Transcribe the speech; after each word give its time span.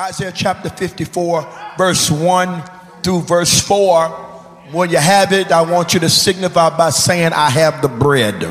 Isaiah 0.00 0.32
chapter 0.34 0.70
54, 0.70 1.46
verse 1.76 2.10
1 2.10 2.62
through 3.02 3.20
verse 3.20 3.60
4. 3.60 4.08
When 4.72 4.88
you 4.88 4.96
have 4.96 5.30
it, 5.34 5.52
I 5.52 5.60
want 5.60 5.92
you 5.92 6.00
to 6.00 6.08
signify 6.08 6.74
by 6.74 6.88
saying, 6.88 7.34
I 7.34 7.50
have 7.50 7.82
the 7.82 7.88
bread. 7.88 8.50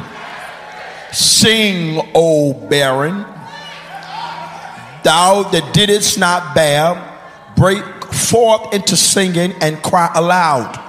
Sing, 1.12 2.00
O 2.14 2.54
barren, 2.54 3.26
thou 5.04 5.42
that 5.52 5.72
didst 5.74 6.20
not 6.20 6.54
bear, 6.54 7.20
break 7.55 7.84
forth 8.13 8.71
into 8.71 8.95
singing 8.95 9.54
and 9.59 9.81
cry 9.81 10.11
aloud. 10.13 10.79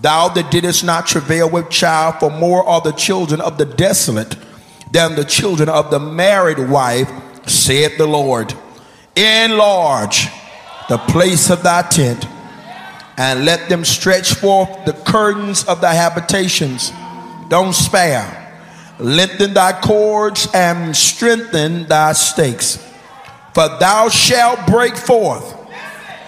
Thou 0.00 0.26
that 0.30 0.50
didst 0.50 0.82
not 0.82 1.06
travail 1.06 1.48
with 1.48 1.70
child, 1.70 2.16
for 2.18 2.30
more 2.30 2.66
are 2.66 2.80
the 2.80 2.90
children 2.90 3.40
of 3.40 3.56
the 3.56 3.66
desolate 3.66 4.34
than 4.90 5.14
the 5.14 5.24
children 5.24 5.68
of 5.68 5.92
the 5.92 6.00
married 6.00 6.58
wife, 6.58 7.08
saith 7.46 7.96
the 7.98 8.06
Lord. 8.08 8.52
Enlarge 9.16 10.28
the 10.88 10.98
place 10.98 11.50
of 11.50 11.62
thy 11.62 11.82
tent, 11.82 12.26
and 13.16 13.44
let 13.44 13.68
them 13.68 13.84
stretch 13.84 14.34
forth 14.34 14.84
the 14.84 14.92
curtains 14.92 15.64
of 15.64 15.80
thy 15.80 15.94
habitations. 15.94 16.92
Don't 17.48 17.72
spare. 17.74 18.42
Lengthen 18.98 19.54
thy 19.54 19.78
cords 19.80 20.48
and 20.54 20.96
strengthen 20.96 21.86
thy 21.86 22.12
stakes. 22.12 22.76
For 23.54 23.68
thou 23.78 24.08
shalt 24.08 24.66
break 24.66 24.96
forth 24.96 25.54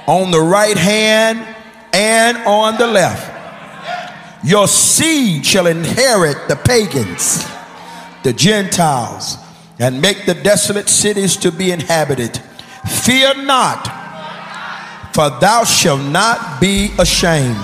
on 0.07 0.31
the 0.31 0.41
right 0.41 0.77
hand 0.77 1.47
and 1.93 2.39
on 2.39 2.79
the 2.79 2.87
left. 2.87 3.35
Your 4.45 4.69
seed 4.69 5.45
shall 5.45 5.67
inherit 5.67 6.49
the 6.49 6.57
pagans, 6.57 7.45
the 8.23 8.33
Gentiles, 8.33 9.37
and 9.79 10.01
make 10.01 10.27
the 10.27 10.35
desolate 10.35 10.89
cities 10.89 11.37
to 11.39 11.53
be 11.53 11.71
inhabited. 11.71 12.41
Fear 12.87 13.45
not, 13.45 13.87
for 15.15 15.31
thou 15.41 15.65
shalt 15.65 16.03
not 16.03 16.61
be 16.61 16.93
ashamed, 16.99 17.59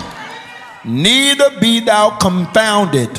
neither 0.85 1.61
be 1.61 1.81
thou 1.81 2.17
confounded, 2.19 3.11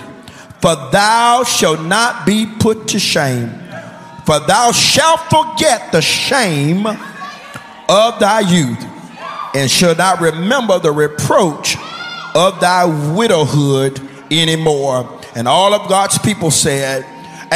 for 0.61 0.75
thou 0.91 1.43
shalt 1.43 1.81
not 1.81 2.25
be 2.25 2.45
put 2.59 2.87
to 2.89 2.99
shame. 2.99 3.51
For 4.25 4.39
thou 4.39 4.71
shalt 4.71 5.19
forget 5.29 5.91
the 5.91 6.01
shame 6.01 6.87
of 6.87 8.19
thy 8.19 8.39
youth, 8.39 8.83
and 9.53 9.69
shall 9.69 9.95
not 9.95 10.19
remember 10.19 10.79
the 10.79 10.91
reproach 10.91 11.77
of 12.33 12.59
thy 12.59 12.85
widowhood 13.13 14.01
anymore. 14.31 15.21
And 15.35 15.47
all 15.47 15.73
of 15.73 15.87
God's 15.87 16.17
people 16.17 16.49
said, 16.49 17.05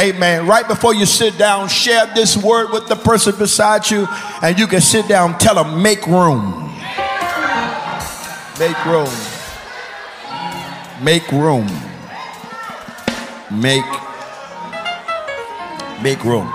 Amen. 0.00 0.46
Right 0.46 0.66
before 0.66 0.94
you 0.94 1.04
sit 1.04 1.36
down, 1.36 1.68
share 1.68 2.06
this 2.14 2.34
word 2.34 2.70
with 2.70 2.88
the 2.88 2.96
person 2.96 3.36
beside 3.36 3.90
you, 3.90 4.08
and 4.40 4.58
you 4.58 4.66
can 4.66 4.80
sit 4.80 5.06
down. 5.06 5.36
Tell 5.36 5.54
them, 5.54 5.82
make 5.82 6.06
room. 6.06 6.72
Make 8.58 8.82
room. 8.86 9.10
Make 11.02 11.30
room. 11.30 11.68
Make 13.50 13.84
make 16.00 16.24
room. 16.24 16.50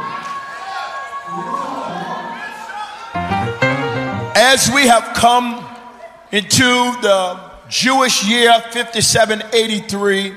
As 4.36 4.72
we 4.74 4.88
have 4.88 5.14
come 5.16 5.64
into 6.32 6.64
the 6.64 7.40
Jewish 7.70 8.28
year 8.28 8.52
5783 8.72 10.34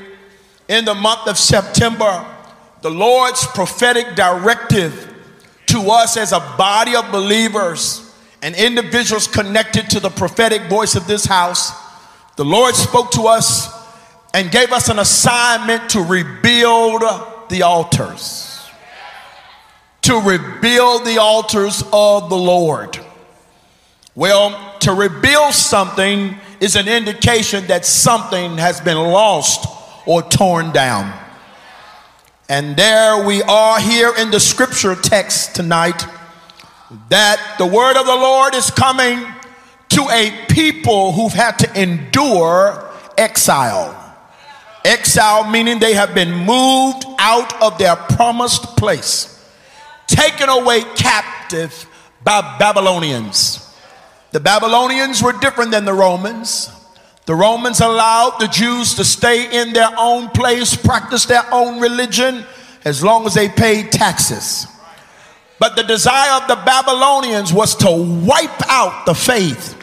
in 0.69 0.84
the 0.84 0.95
month 0.95 1.27
of 1.27 1.39
September, 1.39 2.27
the 2.83 2.91
Lord's 2.91 3.45
prophetic 3.47 4.15
directive 4.15 5.15
to 5.67 5.91
us 5.91 6.17
as 6.17 6.33
a 6.33 6.41
body 6.57 6.97
of 6.97 7.11
believers 7.12 8.05
and 8.43 8.55
individuals 8.55 9.27
connected 9.27 9.91
to 9.91 10.01
the 10.01 10.11
prophetic 10.11 10.62
voice 10.62 10.95
of 10.95 11.06
this 11.06 11.25
house, 11.25 11.73
the 12.37 12.45
Lord 12.45 12.75
spoke 12.75 13.11
to 13.12 13.23
us 13.23 13.69
and 14.33 14.51
gave 14.51 14.73
us 14.73 14.89
an 14.89 14.99
assignment 14.99 15.91
to 15.91 16.00
rebuild 16.00 17.03
the 17.49 17.62
altars. 17.62 18.69
To 20.03 20.21
rebuild 20.21 21.05
the 21.05 21.19
altars 21.19 21.83
of 21.93 22.31
the 22.31 22.37
Lord. 22.37 22.99
Well, 24.15 24.78
to 24.81 24.93
rebuild 24.93 25.55
something 25.55 26.37
is 26.61 26.77
an 26.77 26.88
indication 26.88 27.67
that 27.67 27.84
something 27.84 28.59
has 28.59 28.81
been 28.81 28.97
lost 28.97 29.67
or 30.06 30.22
torn 30.22 30.72
down. 30.72 31.12
And 32.50 32.78
there 32.78 33.26
we 33.26 33.42
are 33.42 33.78
here 33.78 34.10
in 34.16 34.31
the 34.31 34.41
scripture 34.41 34.94
text 34.94 35.54
tonight 35.54 36.03
that 37.10 37.56
the 37.59 37.66
word 37.66 37.98
of 37.98 38.06
the 38.06 38.14
Lord 38.14 38.54
is 38.54 38.70
coming 38.70 39.22
to 39.91 40.09
a 40.10 40.47
people 40.48 41.12
who've 41.12 41.32
had 41.32 41.58
to 41.58 41.78
endure 41.78 42.91
exile. 43.19 43.94
Exile 44.82 45.50
meaning 45.50 45.78
they 45.78 45.92
have 45.92 46.14
been 46.14 46.32
moved 46.32 47.04
out 47.19 47.62
of 47.62 47.76
their 47.76 47.97
promised 47.97 48.78
place, 48.78 49.47
taken 50.06 50.48
away 50.48 50.81
captive 50.97 51.87
by 52.25 52.56
Babylonians. 52.58 53.76
The 54.31 54.41
Babylonians 54.41 55.22
were 55.22 55.34
different 55.34 55.70
than 55.70 55.84
the 55.84 55.92
Romans. 55.92 56.70
The 57.28 57.34
Romans 57.34 57.81
allowed 57.83 58.39
the 58.41 58.49
Jews 58.49 58.94
to 58.94 59.05
stay 59.05 59.61
in 59.61 59.75
their 59.75 59.91
own 59.99 60.31
place, 60.31 60.75
practice 60.75 61.27
their 61.27 61.44
own 61.53 61.78
religion, 61.78 62.43
as 62.87 63.05
long 63.05 63.27
as 63.27 63.34
they 63.34 63.50
paid 63.50 63.93
taxes. 63.93 64.66
But 65.59 65.77
the 65.77 65.83
desire 65.83 66.41
of 66.41 66.49
the 66.49 66.56
Babylonians 66.56 67.53
was 67.53 67.77
to 67.77 67.91
wipe 68.25 68.71
out 68.71 69.05
the 69.05 69.12
faith 69.12 69.77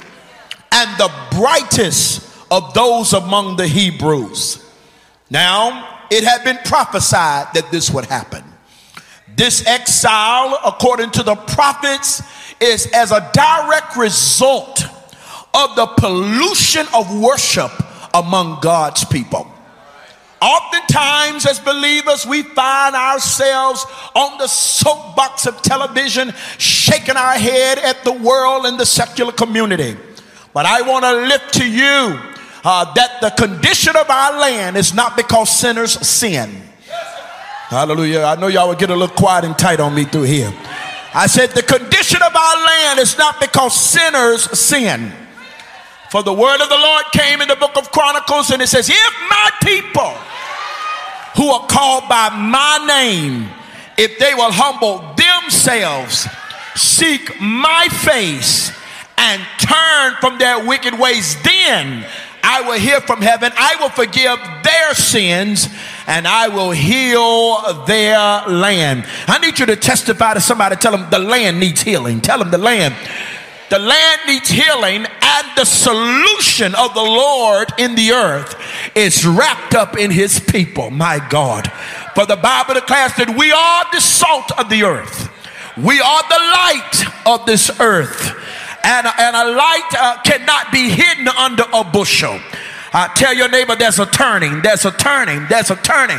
and 0.71 0.89
the 0.97 1.11
brightest 1.37 2.27
of 2.49 2.73
those 2.73 3.13
among 3.13 3.57
the 3.57 3.67
Hebrews. 3.67 4.67
Now, 5.29 5.99
it 6.09 6.23
had 6.23 6.43
been 6.43 6.57
prophesied 6.65 7.53
that 7.53 7.69
this 7.69 7.91
would 7.91 8.05
happen. 8.05 8.43
This 9.37 9.63
exile, 9.67 10.59
according 10.65 11.11
to 11.11 11.21
the 11.21 11.35
prophets, 11.35 12.23
is 12.59 12.87
as 12.91 13.11
a 13.11 13.29
direct 13.33 13.97
result 13.97 14.94
of 15.55 15.75
the 15.75 15.85
pollution 15.85 16.85
of 16.93 17.19
worship 17.19 17.71
among 18.13 18.59
God's 18.61 19.05
people. 19.05 19.51
Oftentimes, 20.41 21.45
as 21.45 21.59
believers, 21.59 22.25
we 22.25 22.43
find 22.43 22.95
ourselves 22.95 23.85
on 24.13 24.37
the 24.37 24.47
soapbox 24.47 25.47
of 25.47 25.61
television, 25.61 26.33
shaking 26.57 27.15
our 27.15 27.33
head 27.33 27.79
at 27.79 28.03
the 28.03 28.11
world 28.11 28.65
and 28.65 28.79
the 28.79 28.85
secular 28.85 29.31
community. 29.31 29.97
But 30.53 30.65
I 30.65 30.81
want 30.81 31.03
to 31.05 31.13
lift 31.27 31.53
to 31.55 31.67
you 31.67 32.19
uh, 32.63 32.93
that 32.93 33.21
the 33.21 33.31
condition 33.31 33.95
of 33.95 34.09
our 34.09 34.39
land 34.39 34.77
is 34.77 34.93
not 34.93 35.17
because 35.17 35.49
sinners 35.49 35.93
sin. 36.07 36.61
Hallelujah. 37.69 38.23
I 38.23 38.35
know 38.35 38.47
y'all 38.47 38.67
would 38.67 38.77
get 38.77 38.89
a 38.89 38.95
little 38.95 39.15
quiet 39.15 39.45
and 39.45 39.57
tight 39.57 39.79
on 39.79 39.95
me 39.95 40.05
through 40.05 40.23
here. 40.23 40.53
I 41.13 41.27
said, 41.27 41.51
the 41.51 41.63
condition 41.63 42.21
of 42.21 42.35
our 42.35 42.65
land 42.65 42.99
is 42.99 43.17
not 43.17 43.39
because 43.39 43.73
sinners 43.73 44.43
sin. 44.59 45.11
For 46.15 46.23
the 46.23 46.31
word 46.31 46.61
of 46.61 46.69
the 46.69 46.77
Lord 46.77 47.03
came 47.11 47.41
in 47.41 47.49
the 47.49 47.57
book 47.57 47.75
of 47.75 47.91
Chronicles 47.91 48.49
and 48.49 48.61
it 48.61 48.67
says, 48.67 48.89
If 48.89 49.13
my 49.29 49.51
people 49.61 50.13
who 51.35 51.51
are 51.51 51.67
called 51.67 52.07
by 52.07 52.29
my 52.29 52.85
name, 52.87 53.49
if 53.97 54.17
they 54.17 54.33
will 54.33 54.49
humble 54.49 54.99
themselves, 55.15 56.25
seek 56.73 57.41
my 57.41 57.89
face, 57.89 58.71
and 59.17 59.45
turn 59.59 60.13
from 60.21 60.39
their 60.39 60.65
wicked 60.65 60.97
ways, 60.97 61.35
then 61.43 62.07
I 62.41 62.61
will 62.61 62.79
hear 62.79 63.01
from 63.01 63.21
heaven, 63.21 63.51
I 63.57 63.75
will 63.81 63.89
forgive 63.89 64.39
their 64.63 64.93
sins, 64.93 65.67
and 66.07 66.25
I 66.25 66.47
will 66.47 66.71
heal 66.71 67.83
their 67.83 68.47
land. 68.47 69.03
I 69.27 69.37
need 69.39 69.59
you 69.59 69.65
to 69.65 69.75
testify 69.75 70.35
to 70.35 70.39
somebody, 70.39 70.77
tell 70.77 70.93
them 70.93 71.09
the 71.09 71.19
land 71.19 71.59
needs 71.59 71.81
healing. 71.81 72.21
Tell 72.21 72.39
them 72.39 72.51
the 72.51 72.57
land 72.57 72.95
the 73.75 73.79
land 73.79 74.21
needs 74.25 74.47
healing, 74.47 75.05
and 75.05 75.47
the 75.57 75.65
solution 75.65 76.73
of 76.75 76.93
the 76.93 77.01
Lord 77.01 77.73
in 77.77 77.95
the 77.95 78.11
earth 78.11 78.55
is 78.95 79.25
wrapped 79.25 79.75
up 79.75 79.97
in 79.97 80.11
his 80.11 80.39
people. 80.39 80.91
My 80.91 81.19
God. 81.29 81.69
For 82.13 82.25
the 82.25 82.37
Bible 82.37 82.75
declares 82.75 83.13
that 83.17 83.35
we 83.37 83.51
are 83.51 83.83
the 83.91 83.99
salt 83.99 84.49
of 84.57 84.69
the 84.69 84.83
earth, 84.83 85.29
we 85.75 85.99
are 85.99 86.23
the 86.23 86.39
light 86.39 87.03
of 87.25 87.45
this 87.45 87.69
earth. 87.81 88.33
And, 88.81 89.07
and 89.19 89.35
a 89.35 89.51
light 89.51 89.89
uh, 89.99 90.21
cannot 90.21 90.71
be 90.71 90.87
hidden 90.89 91.27
under 91.27 91.65
a 91.73 91.83
bushel. 91.83 92.39
Uh, 92.95 93.09
tell 93.09 93.33
your 93.33 93.49
neighbor 93.49 93.75
there's 93.75 93.99
a 93.99 94.05
turning, 94.05 94.61
there's 94.61 94.85
a 94.85 94.91
turning, 94.91 95.45
there's 95.49 95.69
a 95.69 95.75
turning. 95.75 96.17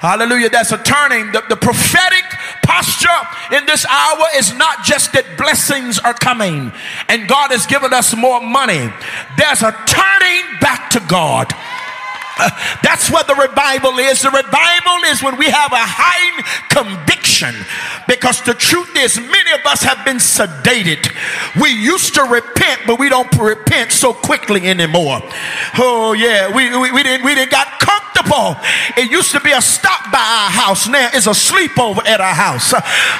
Hallelujah, 0.00 0.48
there's 0.48 0.72
a 0.72 0.78
turning. 0.78 1.30
The, 1.32 1.42
the 1.50 1.56
prophetic 1.56 2.24
posture 2.62 3.20
in 3.52 3.66
this 3.66 3.84
hour 3.84 4.24
is 4.34 4.54
not 4.54 4.82
just 4.84 5.12
that 5.12 5.36
blessings 5.36 5.98
are 5.98 6.14
coming 6.14 6.72
and 7.10 7.28
God 7.28 7.50
has 7.50 7.66
given 7.66 7.92
us 7.92 8.16
more 8.16 8.40
money, 8.40 8.88
there's 9.36 9.60
a 9.60 9.76
turning 9.84 10.44
back 10.64 10.88
to 10.96 11.00
God. 11.04 11.52
Uh, 12.40 12.48
that's 12.82 13.10
what 13.10 13.26
the 13.26 13.34
revival 13.34 13.98
is. 13.98 14.22
The 14.22 14.30
revival 14.30 15.04
is 15.12 15.22
when 15.22 15.36
we 15.36 15.46
have 15.50 15.72
a 15.72 15.84
high 15.84 16.40
conviction 16.72 17.54
because 18.06 18.42
the 18.42 18.54
truth 18.54 18.96
is, 18.96 19.18
many 19.18 19.52
of 19.52 19.64
us 19.66 19.82
have 19.82 20.04
been 20.04 20.18
sedated. 20.18 21.10
We 21.60 21.70
used 21.70 22.14
to 22.14 22.22
repent, 22.22 22.82
but 22.86 22.98
we 22.98 23.08
don't 23.08 23.32
repent 23.38 23.92
so 23.92 24.12
quickly 24.12 24.66
anymore. 24.66 25.20
Oh 25.78 26.12
yeah, 26.12 26.54
we, 26.54 26.76
we, 26.76 26.92
we 26.92 27.02
didn't 27.02 27.24
we 27.24 27.34
didn't 27.34 27.50
got 27.50 27.80
comfortable. 27.80 28.56
It 28.96 29.10
used 29.10 29.32
to 29.32 29.40
be 29.40 29.52
a 29.52 29.62
stop 29.62 30.10
by 30.12 30.18
our 30.18 30.50
house. 30.50 30.86
Now 30.88 31.08
it's 31.12 31.26
a 31.26 31.30
sleepover 31.30 32.06
at 32.06 32.20
our 32.20 32.34
house. 32.34 32.72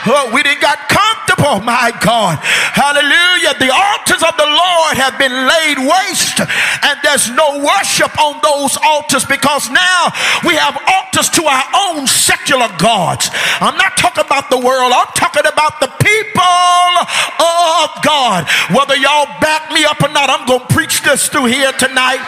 Oh, 0.07 0.31
we 0.33 0.43
didn't 0.43 0.61
got 0.61 0.79
comfortable. 0.89 1.24
Oh 1.39 1.61
my 1.61 1.93
God, 2.01 2.39
Hallelujah! 2.41 3.55
The 3.59 3.71
altars 3.71 4.23
of 4.23 4.35
the 4.37 4.51
Lord 4.51 4.95
have 4.99 5.19
been 5.19 5.33
laid 5.33 5.79
waste, 5.79 6.41
and 6.41 6.99
there's 7.03 7.31
no 7.31 7.63
worship 7.63 8.11
on 8.19 8.41
those 8.43 8.77
altars 8.83 9.25
because 9.25 9.71
now 9.71 10.11
we 10.45 10.55
have 10.55 10.75
altars 10.87 11.31
to 11.39 11.45
our 11.47 11.67
own 11.89 12.07
secular 12.07 12.69
gods. 12.79 13.31
I'm 13.61 13.77
not 13.77 13.97
talking 13.97 14.25
about 14.25 14.51
the 14.51 14.59
world. 14.59 14.93
I'm 14.93 15.13
talking 15.15 15.47
about 15.47 15.81
the 15.81 15.91
people 16.03 16.95
of 17.39 17.89
God. 18.03 18.47
Whether 18.75 18.97
y'all 18.97 19.31
back 19.41 19.71
me 19.73 19.85
up 19.85 20.03
or 20.03 20.11
not, 20.11 20.31
I'm 20.31 20.47
going 20.47 20.67
to 20.67 20.75
preach 20.75 21.03
this 21.03 21.29
through 21.29 21.47
here 21.47 21.73
tonight. 21.73 22.21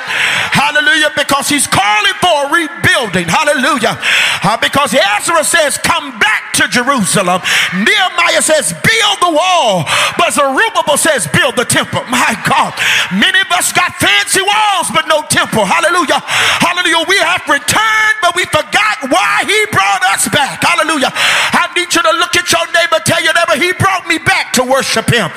Hallelujah. 0.55 1.11
Because 1.17 1.49
he's 1.49 1.67
calling 1.67 2.17
for 2.20 2.47
a 2.47 2.52
rebuilding. 2.52 3.29
Hallelujah. 3.29 3.99
Uh, 4.43 4.56
because 4.56 4.94
Ezra 4.94 5.44
says, 5.44 5.79
come 5.79 6.19
back 6.19 6.52
to 6.55 6.69
Jerusalem. 6.69 7.43
Nehemiah 7.75 8.43
says, 8.43 8.73
build 8.97 9.19
the 9.21 9.33
wall. 9.37 9.85
But 10.17 10.33
Zerubbabel 10.33 10.97
says, 10.97 11.29
build 11.29 11.57
the 11.57 11.69
temple. 11.69 12.03
My 12.09 12.33
God. 12.49 12.73
Many 13.13 13.41
of 13.41 13.51
us 13.53 13.73
got 13.73 13.93
fancy 14.01 14.41
walls, 14.41 14.89
but 14.93 15.05
no 15.07 15.23
temple. 15.29 15.65
Hallelujah. 15.69 16.21
Hallelujah. 16.25 17.05
We 17.05 17.19
have 17.21 17.45
returned, 17.45 18.17
but 18.25 18.33
we 18.35 18.49
forgot 18.49 19.13
why 19.13 19.45
he 19.45 19.59
brought 19.69 20.03
us 20.17 20.29
back. 20.33 20.65
Hallelujah. 20.65 21.13
I 21.13 21.69
need 21.77 21.93
you 21.93 22.03
to 22.03 22.15
look 22.17 22.35
at 22.37 22.49
your 22.49 22.65
neighbor, 22.73 22.99
tell 23.05 23.21
your 23.21 23.37
neighbor, 23.37 23.61
he 23.61 23.73
brought 23.77 24.09
me 24.09 24.19
back 24.19 24.53
to 24.57 24.65
worship 24.65 25.13
him. 25.13 25.29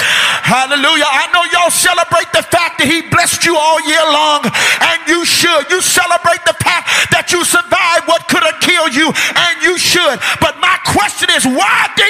Hallelujah. 0.48 1.08
I 1.08 1.28
know 1.36 1.44
y'all 1.52 1.74
celebrate 1.74 2.32
the 2.32 2.44
fact 2.48 2.80
that 2.80 2.88
he 2.88 3.04
blessed 3.12 3.44
you 3.44 3.60
all 3.60 3.84
year 3.84 4.02
long, 4.08 4.48
and 4.48 4.98
you 5.06 5.28
should. 5.28 5.68
You 5.70 5.84
celebrate 5.84 6.42
the 6.48 6.56
fact 6.64 7.12
that 7.12 7.30
you 7.36 7.44
survived 7.44 8.08
what 8.08 8.26
could 8.32 8.44
have 8.48 8.60
killed 8.64 8.96
you, 8.96 9.12
and 9.12 9.54
you 9.62 9.78
should. 9.78 10.18
But 10.40 10.58
my 10.64 10.80
question 10.88 11.30
is, 11.36 11.44
why 11.46 11.92
did 12.00 12.09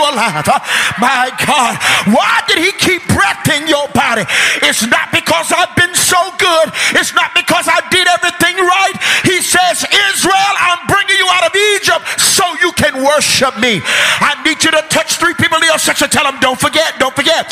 he 0.00 0.08
keep 0.08 0.16
you 0.16 0.16
alive? 0.16 0.48
Uh, 0.48 0.60
my 0.98 1.30
God, 1.46 1.76
why 2.14 2.40
did 2.48 2.58
he 2.58 2.72
keep 2.72 3.06
breath 3.08 3.48
in 3.48 3.68
your 3.68 3.88
body? 3.92 4.24
It's 4.62 4.86
not 4.86 5.12
because 5.12 5.52
I've 5.52 5.74
been 5.76 5.94
so 5.94 6.18
good, 6.38 6.72
it's 6.96 7.14
not 7.14 7.34
because 7.34 7.68
I 7.68 7.80
did 7.90 8.06
everything 8.08 8.56
right. 8.56 8.96
He 9.24 9.40
says, 9.42 9.84
Israel, 10.12 10.54
I'm 10.60 10.86
bringing 10.88 11.16
you 11.16 11.28
out 11.28 11.44
of 11.44 11.54
Egypt 11.76 12.20
so 12.20 12.44
you 12.60 12.72
can 12.72 13.04
worship 13.04 13.56
me. 13.60 13.80
I 14.20 14.40
need 14.44 14.62
you 14.64 14.70
to 14.70 14.82
touch 14.88 15.16
three 15.16 15.34
people 15.34 15.58
in 15.58 15.64
your 15.64 15.78
section. 15.78 16.08
Tell 16.08 16.24
them, 16.24 16.40
don't 16.40 16.60
forget, 16.60 16.98
don't 16.98 17.14
forget. 17.14 17.50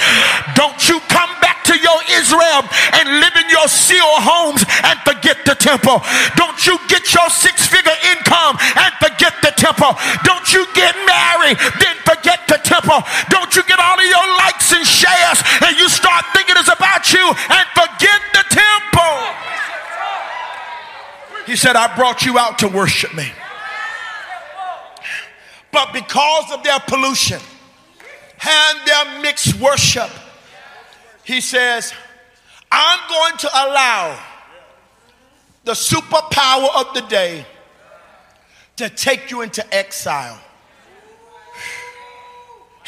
Don't 0.54 0.78
you 0.88 1.00
come 1.08 1.30
back 1.40 1.64
to 1.68 1.76
your 1.76 2.00
Israel 2.16 2.64
and 2.96 3.20
live 3.20 3.36
in 3.36 3.48
your 3.52 3.68
seal 3.68 4.08
homes 4.24 4.64
and 4.84 4.96
forget 5.04 5.44
the 5.44 5.54
temple. 5.54 6.00
Don't 6.36 6.58
you 6.66 6.80
get 6.88 7.04
your 7.12 7.28
six 7.28 7.68
figure 7.68 7.96
income 8.16 8.56
and 8.58 8.90
forget 9.00 9.36
the 9.44 9.52
temple. 9.56 9.92
Don't 10.24 10.48
you 10.52 10.64
get 10.72 10.96
married, 11.04 11.60
then 11.80 11.96
forget 12.04 12.37
temple. 12.88 13.08
Don't 13.30 13.54
you 13.54 13.62
get 13.64 13.78
all 13.78 13.98
of 13.98 14.04
your 14.04 14.36
likes 14.38 14.72
and 14.72 14.86
shares 14.86 15.42
and 15.64 15.76
you 15.78 15.88
start 15.88 16.24
thinking 16.32 16.56
it's 16.58 16.68
about 16.68 17.12
you 17.12 17.24
and 17.28 17.66
forget 17.74 18.20
the 18.32 18.44
temple. 18.50 19.34
He 21.46 21.56
said, 21.56 21.76
I 21.76 21.94
brought 21.96 22.24
you 22.24 22.38
out 22.38 22.58
to 22.60 22.68
worship 22.68 23.14
me. 23.14 23.30
But 25.70 25.92
because 25.92 26.52
of 26.52 26.62
their 26.62 26.78
pollution 26.80 27.40
and 28.48 28.78
their 28.86 29.22
mixed 29.22 29.60
worship, 29.60 30.10
he 31.24 31.40
says, 31.40 31.92
I'm 32.70 32.98
going 33.08 33.36
to 33.38 33.48
allow 33.48 34.18
the 35.64 35.72
superpower 35.72 36.68
of 36.74 36.94
the 36.94 37.02
day 37.08 37.46
to 38.76 38.88
take 38.88 39.30
you 39.30 39.42
into 39.42 39.74
exile. 39.74 40.40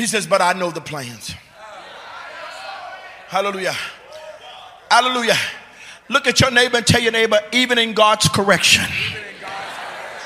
He 0.01 0.07
says, 0.07 0.27
But 0.27 0.41
I 0.41 0.55
know 0.55 0.71
the 0.71 0.81
plans. 0.81 1.35
Hallelujah. 3.29 3.75
Hallelujah. 4.91 5.37
Look 6.09 6.27
at 6.27 6.41
your 6.41 6.51
neighbor 6.51 6.79
and 6.79 6.87
tell 6.87 7.03
your 7.03 7.13
neighbor, 7.13 7.39
even 7.53 7.77
in 7.77 7.93
God's 7.93 8.27
correction, 8.31 8.87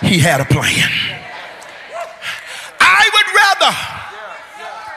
He 0.01 0.21
had 0.21 0.41
a 0.41 0.45
plan. 0.45 0.89
I 2.79 3.11
would 3.15 3.29
rather 3.35 3.75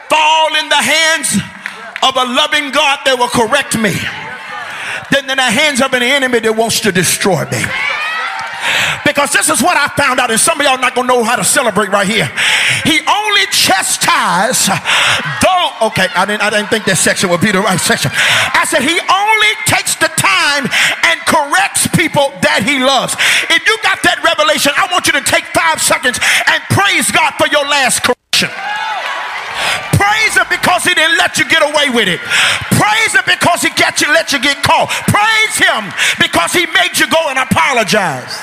fall 0.08 0.54
in 0.62 0.68
the 0.68 0.76
hands 0.76 1.34
of 2.04 2.14
a 2.14 2.32
loving 2.32 2.70
God 2.70 3.00
that 3.04 3.16
will 3.18 3.34
correct 3.34 3.76
me 3.76 3.98
than 5.10 5.28
in 5.28 5.38
the 5.38 5.42
hands 5.42 5.82
of 5.82 5.92
an 5.92 6.04
enemy 6.04 6.38
that 6.38 6.54
wants 6.56 6.78
to 6.82 6.92
destroy 6.92 7.44
me. 7.50 7.64
Because 9.04 9.32
this 9.32 9.48
is 9.48 9.60
what 9.60 9.76
I 9.76 9.88
found 9.96 10.20
out, 10.20 10.30
and 10.30 10.38
some 10.38 10.60
of 10.60 10.64
y'all 10.64 10.78
not 10.78 10.94
gonna 10.94 11.08
know 11.08 11.24
how 11.24 11.34
to 11.34 11.44
celebrate 11.44 11.88
right 11.88 12.06
here. 12.06 12.30
He 12.84 13.00
chastised 13.68 14.72
though. 15.44 15.92
Okay, 15.92 16.08
I 16.16 16.24
didn't 16.24 16.42
I 16.42 16.50
didn't 16.50 16.72
think 16.72 16.88
that 16.88 16.96
section 16.98 17.28
would 17.30 17.44
be 17.44 17.52
the 17.52 17.60
right 17.60 17.78
section. 17.78 18.10
I 18.10 18.64
said 18.64 18.80
he 18.80 18.96
only 18.96 19.52
takes 19.68 19.94
the 20.00 20.10
time 20.16 20.66
and 21.04 21.16
corrects 21.28 21.86
people 21.92 22.32
that 22.42 22.64
he 22.64 22.80
loves. 22.80 23.14
If 23.52 23.62
you 23.68 23.76
got 23.84 24.02
that 24.02 24.24
revelation, 24.24 24.72
I 24.74 24.88
want 24.90 25.06
you 25.06 25.14
to 25.14 25.22
take 25.22 25.44
five 25.54 25.78
seconds 25.78 26.18
and 26.48 26.58
praise 26.72 27.12
God 27.12 27.36
for 27.38 27.46
your 27.52 27.62
last 27.68 28.02
correction. 28.02 28.50
Praise 29.94 30.34
him 30.34 30.48
because 30.50 30.82
he 30.86 30.94
didn't 30.94 31.18
let 31.18 31.38
you 31.38 31.46
get 31.46 31.62
away 31.62 31.90
with 31.90 32.08
it. 32.08 32.22
Praise 32.74 33.12
him 33.14 33.26
because 33.26 33.62
he 33.62 33.70
got 33.74 34.00
you, 34.00 34.08
let 34.10 34.32
you 34.32 34.40
get 34.40 34.62
caught. 34.62 34.90
Praise 35.10 35.56
him 35.58 35.90
because 36.18 36.54
he 36.54 36.66
made 36.74 36.96
you 36.98 37.06
go 37.10 37.30
and 37.30 37.38
apologize. 37.38 38.34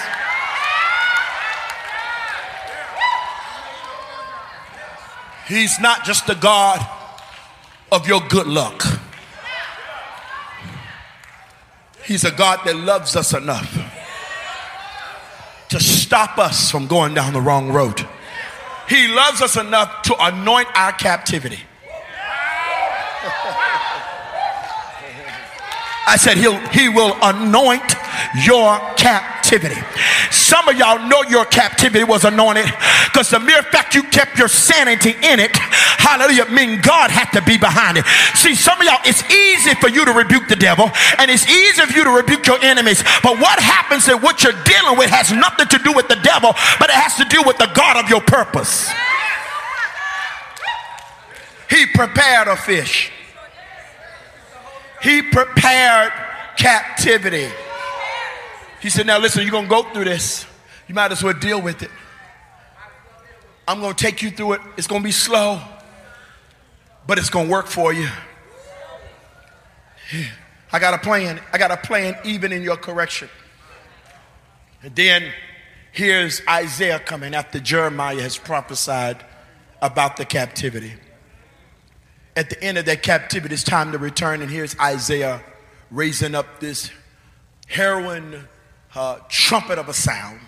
He's 5.47 5.80
not 5.80 6.03
just 6.03 6.27
the 6.27 6.36
God 6.36 6.86
of 7.92 8.07
your 8.07 8.21
good 8.30 8.47
luck. 8.47 8.83
He's 12.03 12.24
a 12.24 12.31
God 12.31 12.59
that 12.65 12.75
loves 12.75 13.15
us 13.15 13.33
enough 13.33 13.71
to 15.69 15.80
stop 15.80 16.38
us 16.38 16.69
from 16.69 16.88
going 16.88 17.13
down 17.13 17.33
the 17.33 17.42
wrong 17.42 17.71
road. 17.71 18.06
He 18.88 19.07
loves 19.07 19.42
us 19.42 19.57
enough 19.57 20.03
to 20.03 20.15
anoint 20.19 20.68
our 20.75 20.92
captivity. 20.92 21.59
I 26.08 26.17
said 26.17 26.38
he'll 26.38 26.60
he 26.69 26.88
will 26.88 27.17
anoint 27.22 27.96
your 28.46 28.77
captivity. 29.45 29.81
Some 30.31 30.67
of 30.67 30.77
y'all 30.77 31.07
know 31.07 31.23
your 31.23 31.45
captivity 31.45 32.03
was 32.03 32.25
anointed 32.25 32.65
because 33.05 33.29
the 33.29 33.39
mere 33.39 33.61
fact 33.63 33.93
you 33.93 34.03
kept 34.03 34.37
your 34.37 34.47
sanity 34.47 35.11
in 35.11 35.39
it, 35.39 35.55
hallelujah, 35.55 36.45
mean 36.49 36.81
God 36.81 37.11
had 37.11 37.29
to 37.31 37.41
be 37.41 37.57
behind 37.57 37.97
it. 37.97 38.05
See, 38.35 38.55
some 38.55 38.79
of 38.79 38.85
y'all, 38.85 38.99
it's 39.05 39.23
easy 39.29 39.75
for 39.75 39.89
you 39.89 40.05
to 40.05 40.11
rebuke 40.11 40.47
the 40.47 40.55
devil 40.55 40.89
and 41.19 41.29
it's 41.29 41.47
easy 41.47 41.81
for 41.81 41.93
you 41.93 42.03
to 42.03 42.09
rebuke 42.09 42.47
your 42.47 42.59
enemies. 42.63 43.03
But 43.21 43.39
what 43.39 43.59
happens 43.59 44.05
that 44.07 44.21
what 44.21 44.43
you're 44.43 44.57
dealing 44.65 44.97
with 44.97 45.09
has 45.09 45.31
nothing 45.31 45.67
to 45.67 45.79
do 45.83 45.93
with 45.93 46.07
the 46.07 46.19
devil, 46.23 46.53
but 46.79 46.89
it 46.89 46.95
has 46.95 47.15
to 47.17 47.25
do 47.25 47.43
with 47.45 47.57
the 47.57 47.69
God 47.75 48.03
of 48.03 48.09
your 48.09 48.21
purpose. 48.21 48.89
He 51.69 51.85
prepared 51.87 52.47
a 52.47 52.55
fish. 52.55 53.11
He 55.01 55.21
prepared 55.21 56.11
captivity. 56.57 57.49
He 58.86 58.92
said, 58.92 59.08
Now 59.08 59.18
listen, 59.18 59.42
you're 59.42 59.50
going 59.50 59.65
to 59.65 59.70
go 59.70 59.82
through 59.82 60.04
this. 60.04 60.46
You 60.88 60.94
might 60.94 61.12
as 61.12 61.24
well 61.24 61.34
deal 61.34 61.60
with 61.60 61.82
it. 61.82 61.89
I'm 63.68 63.80
going 63.82 63.96
to 63.96 64.04
take 64.04 64.22
you 64.22 64.30
through 64.30 64.54
it. 64.54 64.62
It's 64.77 64.86
going 64.86 65.01
to 65.01 65.04
be 65.04 65.12
slow, 65.12 65.60
but 67.08 67.18
it's 67.18 67.32
going 67.32 67.48
to 67.48 67.51
work 67.51 67.65
for 67.65 67.92
you. 67.92 68.08
I 70.72 70.77
got 70.77 70.94
a 70.94 71.00
plan. 71.00 71.42
I 71.51 71.58
got 71.58 71.72
a 71.72 71.77
plan 71.77 72.15
even 72.25 72.51
in 72.51 72.62
your 72.62 72.77
correction. 72.77 73.27
And 74.84 74.96
then 74.96 75.32
here's 75.92 76.44
Isaiah 76.48 77.00
coming 77.00 77.34
after 77.34 77.60
Jeremiah 77.60 78.22
has 78.22 78.38
prophesied 78.38 79.25
about 79.82 80.18
the 80.18 80.25
captivity 80.25 80.94
at 82.36 82.51
the 82.51 82.62
end 82.63 82.77
of 82.77 82.86
that 82.86 83.01
captivity, 83.01 83.54
it's 83.54 83.63
time 83.63 83.94
to 83.94 83.98
return. 83.98 84.42
And 84.42 84.51
here's 84.51 84.77
Isaiah 84.77 85.42
raising 85.89 86.36
up 86.36 86.60
this 86.60 86.92
heroin 87.65 88.48
uh, 88.95 89.19
trumpet 89.29 89.77
of 89.77 89.89
a 89.89 89.93
sound. 89.93 90.39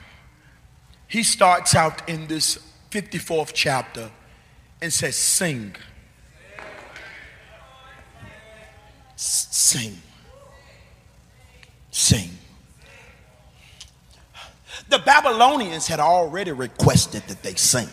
He 1.08 1.24
starts 1.24 1.76
out 1.76 2.08
in 2.10 2.28
this 2.28 2.60
54th 2.92 3.52
chapter 3.54 4.10
and 4.82 4.92
says, 4.92 5.16
Sing. 5.16 5.76
Sing. 9.16 9.98
Sing. 11.92 12.30
The 14.90 15.00
Babylonians 15.00 15.88
had 15.88 16.00
already 16.00 16.52
requested 16.52 17.24
that 17.24 17.42
they 17.44 17.56
sing. 17.56 17.90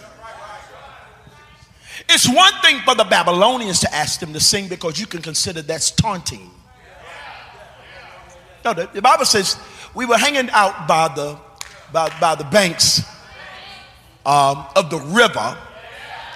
It's 2.09 2.29
one 2.29 2.53
thing 2.63 2.81
for 2.81 2.95
the 2.95 3.05
Babylonians 3.05 3.81
to 3.81 3.95
ask 3.95 4.21
them 4.21 4.33
to 4.33 4.41
sing 4.41 4.69
because 4.69 5.01
you 5.01 5.07
can 5.07 5.23
consider 5.23 5.63
that's 5.63 5.91
taunting. 5.91 6.51
No, 8.65 8.75
the, 8.75 8.89
the 8.93 9.03
Bible 9.03 9.25
says 9.25 9.57
we 9.95 10.07
were 10.07 10.19
hanging 10.19 10.51
out 10.51 10.87
by 10.89 11.09
the 11.09 11.39
by, 11.93 12.11
by 12.21 12.35
the 12.35 12.45
banks 12.45 13.03
um, 14.27 14.67
of 14.75 14.91
the 14.91 14.99
river 14.99 15.57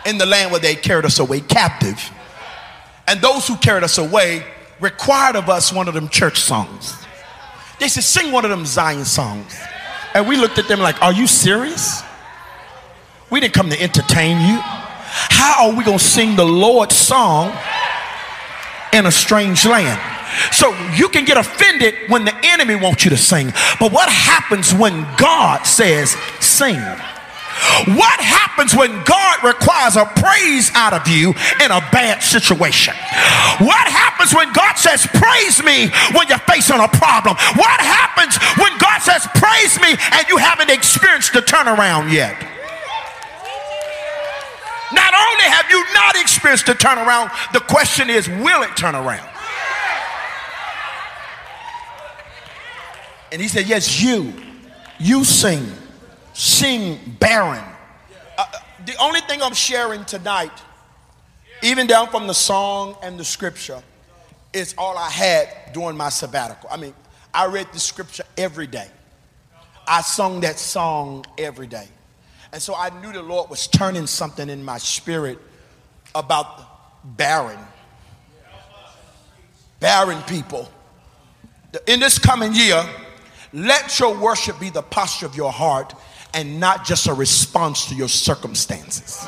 in 0.07 0.19
the 0.19 0.27
land 0.27 0.53
where 0.53 0.61
they 0.61 0.75
carried 0.75 1.05
us 1.05 1.19
away 1.19 1.41
captive. 1.41 2.11
And 3.09 3.21
those 3.21 3.49
who 3.49 3.57
carried 3.57 3.83
us 3.83 3.99
away 3.99 4.45
required 4.81 5.37
of 5.37 5.49
us 5.49 5.73
one 5.73 5.88
of 5.88 5.95
them 5.95 6.09
church 6.09 6.38
songs. 6.38 6.95
They 7.81 7.88
said, 7.88 8.05
sing 8.05 8.33
one 8.33 8.45
of 8.45 8.50
them 8.50 8.67
Zion 8.67 9.05
songs. 9.05 9.59
And 10.15 10.29
we 10.29 10.37
looked 10.37 10.59
at 10.59 10.69
them 10.69 10.81
like, 10.81 11.03
are 11.03 11.12
you 11.12 11.27
serious? 11.27 12.03
We 13.31 13.41
didn't 13.41 13.55
come 13.55 13.71
to 13.71 13.81
entertain 13.81 14.41
you. 14.41 14.59
How 14.61 15.69
are 15.69 15.77
we 15.77 15.85
going 15.85 15.99
to 15.99 16.05
sing 16.05 16.37
the 16.37 16.45
Lord's 16.45 16.95
song 16.95 17.57
in 18.93 19.07
a 19.07 19.12
strange 19.12 19.67
land? 19.67 20.17
So 20.52 20.75
you 20.94 21.08
can 21.08 21.25
get 21.25 21.37
offended 21.37 21.94
when 22.08 22.25
the 22.25 22.35
enemy 22.44 22.75
wants 22.75 23.04
you 23.04 23.11
to 23.11 23.16
sing. 23.16 23.52
But 23.80 23.92
what 23.92 24.08
happens 24.08 24.75
when 24.75 25.06
God 25.16 25.64
says, 25.64 26.16
sing? 26.40 26.80
What 27.94 28.20
happens 28.20 28.75
when 28.75 28.90
God 29.04 29.42
requires 29.42 29.97
a 29.97 30.04
praise 30.04 30.70
out 30.75 30.92
of 30.92 31.08
you 31.08 31.30
in 31.62 31.70
a 31.70 31.82
bad 31.90 32.23
situation? 32.23 32.94
What 33.58 33.87
happens 33.88 34.35
when 34.35 34.52
God 34.52 34.75
says, 34.75 35.06
Praise 35.06 35.62
me 35.62 35.90
when 36.14 36.28
you're 36.28 36.38
facing 36.47 36.78
a 36.78 36.88
problem? 36.88 37.37
What 37.56 37.80
happens 37.80 38.38
when 38.58 38.76
God 38.78 39.00
says, 39.02 39.26
Praise 39.35 39.80
me 39.80 39.97
and 40.12 40.28
you 40.28 40.37
haven't 40.37 40.70
experienced 40.70 41.32
the 41.32 41.40
turnaround 41.40 42.12
yet? 42.12 42.37
Not 44.92 45.12
only 45.12 45.44
have 45.44 45.66
you 45.70 45.85
not 45.92 46.16
experienced 46.16 46.66
the 46.66 46.73
turnaround, 46.73 47.30
the 47.52 47.61
question 47.61 48.08
is, 48.08 48.28
will 48.28 48.62
it 48.62 48.76
turn 48.76 48.94
around? 48.94 49.28
And 53.32 53.40
he 53.40 53.49
said, 53.49 53.66
Yes, 53.66 54.02
you, 54.02 54.32
you 54.99 55.25
sing, 55.25 55.66
sing 56.32 56.99
barren. 57.18 57.64
Uh, 58.37 58.44
uh, 58.52 58.58
the 58.87 58.97
only 59.00 59.20
thing 59.23 59.42
I'm 59.42 59.54
sharing 59.54 60.04
tonight, 60.04 60.52
even 61.62 61.87
down 61.87 62.08
from 62.08 62.26
the 62.26 62.35
song 62.35 62.97
and 63.02 63.18
the 63.18 63.25
scripture, 63.25 63.82
is 64.52 64.75
all 64.78 64.97
I 64.97 65.11
had 65.11 65.73
during 65.73 65.97
my 65.97 66.08
sabbatical. 66.08 66.68
I 66.70 66.76
mean, 66.76 66.94
I 67.35 67.47
read 67.47 67.66
the 67.73 67.80
scripture 67.80 68.25
every 68.37 68.66
day, 68.66 68.88
I 69.87 70.02
sung 70.02 70.40
that 70.40 70.58
song 70.58 71.25
every 71.37 71.66
day. 71.66 71.88
And 72.52 72.62
so 72.62 72.75
I 72.75 72.88
knew 73.00 73.12
the 73.12 73.23
Lord 73.23 73.50
was 73.50 73.66
turning 73.66 74.06
something 74.06 74.49
in 74.49 74.64
my 74.64 74.78
spirit 74.78 75.38
about 76.14 77.16
barren, 77.16 77.58
barren 79.80 80.23
people. 80.23 80.70
In 81.87 82.00
this 82.00 82.18
coming 82.18 82.54
year, 82.54 82.82
let 83.52 83.99
your 83.99 84.19
worship 84.19 84.59
be 84.61 84.71
the 84.71 84.83
posture 84.83 85.26
of 85.26 85.37
your 85.37 85.52
heart 85.52 85.95
and 86.35 86.61
not 86.61 86.85
just 86.85 87.07
a 87.07 87.14
response 87.14 87.87
to 87.87 87.95
your 87.95 88.09
circumstances. 88.09 89.26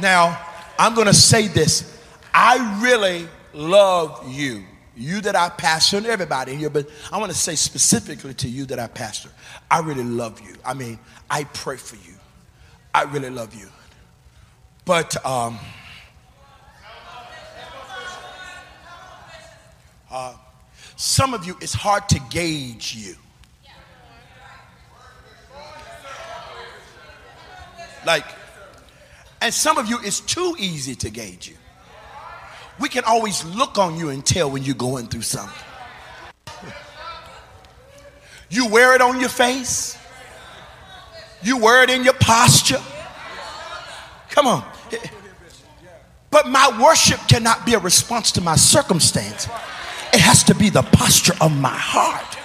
Now, 0.00 0.40
I'm 0.78 0.94
going 0.94 1.06
to 1.06 1.14
say 1.14 1.48
this. 1.48 1.98
I 2.32 2.80
really 2.82 3.28
love 3.52 4.30
you. 4.30 4.64
You 4.98 5.20
that 5.22 5.36
I 5.36 5.50
pastor, 5.50 5.98
and 5.98 6.06
everybody 6.06 6.54
here, 6.54 6.70
but 6.70 6.88
I 7.12 7.18
want 7.18 7.30
to 7.30 7.36
say 7.36 7.54
specifically 7.54 8.32
to 8.34 8.48
you 8.48 8.64
that 8.66 8.78
I 8.78 8.86
pastor. 8.86 9.28
I 9.70 9.80
really 9.80 10.04
love 10.04 10.40
you. 10.40 10.54
I 10.64 10.72
mean, 10.72 10.98
I 11.28 11.44
pray 11.44 11.76
for 11.76 11.96
you. 11.96 12.14
I 12.94 13.02
really 13.02 13.28
love 13.28 13.54
you. 13.54 13.68
But 14.86 15.14
um, 15.26 15.58
uh, 20.10 20.34
some 20.96 21.34
of 21.34 21.44
you, 21.44 21.56
it's 21.60 21.74
hard 21.74 22.08
to 22.10 22.20
gauge 22.30 22.94
you. 22.94 23.14
Like, 28.06 28.24
and 29.40 29.52
some 29.52 29.78
of 29.78 29.88
you, 29.88 29.98
it's 30.02 30.20
too 30.20 30.54
easy 30.58 30.94
to 30.96 31.10
gauge 31.10 31.48
you. 31.48 31.56
We 32.78 32.88
can 32.88 33.04
always 33.04 33.44
look 33.44 33.78
on 33.78 33.96
you 33.96 34.10
and 34.10 34.24
tell 34.24 34.50
when 34.50 34.62
you're 34.62 34.74
going 34.74 35.08
through 35.08 35.22
something. 35.22 35.62
You 38.48 38.68
wear 38.68 38.94
it 38.94 39.00
on 39.00 39.18
your 39.18 39.28
face, 39.28 39.98
you 41.42 41.58
wear 41.58 41.82
it 41.82 41.90
in 41.90 42.04
your 42.04 42.14
posture. 42.14 42.80
Come 44.30 44.46
on. 44.46 44.64
But 46.30 46.48
my 46.48 46.80
worship 46.82 47.18
cannot 47.28 47.66
be 47.66 47.74
a 47.74 47.78
response 47.78 48.30
to 48.32 48.40
my 48.40 48.56
circumstance. 48.56 49.48
It 50.16 50.22
has 50.22 50.42
to 50.44 50.54
be 50.54 50.70
the 50.70 50.80
posture 50.80 51.34
of 51.42 51.54
my 51.60 51.68
heart. 51.68 52.35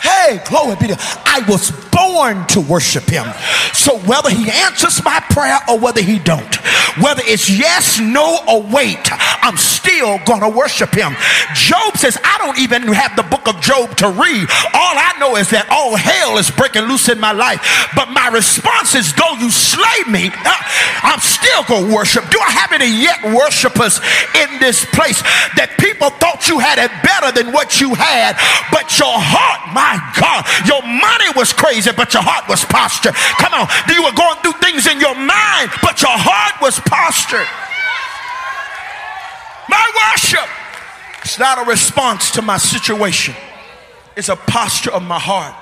Hey, 0.00 0.40
glory 0.48 0.76
be 0.80 0.88
to 0.88 0.96
I 0.98 1.44
was 1.48 1.70
born 1.92 2.46
to 2.48 2.60
worship 2.60 3.04
him. 3.04 3.26
So 3.72 3.98
whether 3.98 4.30
he 4.30 4.50
answers 4.50 5.02
my 5.04 5.20
prayer 5.30 5.58
or 5.68 5.78
whether 5.78 6.00
he 6.00 6.18
don't, 6.18 6.54
whether 6.98 7.22
it's 7.24 7.48
yes, 7.48 8.00
no, 8.00 8.40
or 8.48 8.62
wait, 8.62 8.98
I'm 9.42 9.56
still 9.56 10.18
gonna 10.26 10.48
worship 10.48 10.94
him. 10.94 11.14
Job 11.54 11.96
says, 11.96 12.18
I 12.24 12.38
don't 12.38 12.58
even 12.58 12.82
have 12.92 13.16
the 13.16 13.22
book 13.22 13.46
of 13.48 13.60
Job 13.60 13.96
to 13.98 14.08
read. 14.08 14.48
All 14.74 14.96
I 14.98 15.14
know 15.18 15.36
is 15.36 15.50
that 15.50 15.68
all 15.70 15.96
hell 15.96 16.38
is 16.38 16.50
breaking 16.50 16.82
loose 16.82 17.08
in 17.08 17.20
my 17.20 17.32
life. 17.32 17.60
But 17.94 18.10
my 18.10 18.28
response 18.28 18.94
is, 18.94 19.12
though 19.14 19.34
you 19.38 19.50
slay 19.50 20.04
me, 20.10 20.30
uh, 20.32 20.56
I'm 21.02 21.20
still 21.20 21.62
gonna 21.64 21.94
worship. 21.94 22.28
Do 22.30 22.40
I 22.40 22.50
have 22.50 22.72
any 22.72 22.90
yet 22.90 23.22
worshipers 23.34 24.00
in 24.34 24.58
this 24.58 24.84
place 24.84 25.22
that 25.56 25.76
people 25.78 26.10
thought 26.10 26.48
you 26.48 26.58
had 26.58 26.78
it 26.78 26.90
better 27.02 27.30
than 27.30 27.52
what 27.52 27.80
you 27.80 27.94
had, 27.94 28.36
but 28.70 28.98
your 28.98 29.14
heart, 29.14 29.72
my 29.74 29.89
God, 30.18 30.44
your 30.66 30.82
money 30.82 31.30
was 31.36 31.52
crazy, 31.52 31.90
but 31.96 32.12
your 32.14 32.22
heart 32.22 32.48
was 32.48 32.64
postured. 32.64 33.14
Come 33.14 33.54
on, 33.54 33.68
you 33.88 34.02
were 34.02 34.12
going 34.12 34.36
through 34.42 34.58
things 34.60 34.86
in 34.86 35.00
your 35.00 35.14
mind, 35.14 35.70
but 35.82 36.00
your 36.02 36.14
heart 36.14 36.60
was 36.60 36.78
postured. 36.80 37.48
My 39.68 39.86
worship 40.12 40.48
is 41.24 41.38
not 41.38 41.58
a 41.58 41.70
response 41.70 42.30
to 42.32 42.42
my 42.42 42.58
situation, 42.58 43.34
it's 44.16 44.28
a 44.28 44.36
posture 44.36 44.90
of 44.90 45.02
my 45.02 45.18
heart. 45.18 45.54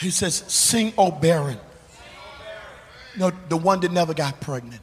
He 0.00 0.10
says, 0.10 0.34
Sing, 0.46 0.92
O 0.96 1.10
barren. 1.10 1.58
No, 3.16 3.32
the 3.48 3.56
one 3.56 3.80
that 3.80 3.90
never 3.90 4.14
got 4.14 4.40
pregnant, 4.40 4.80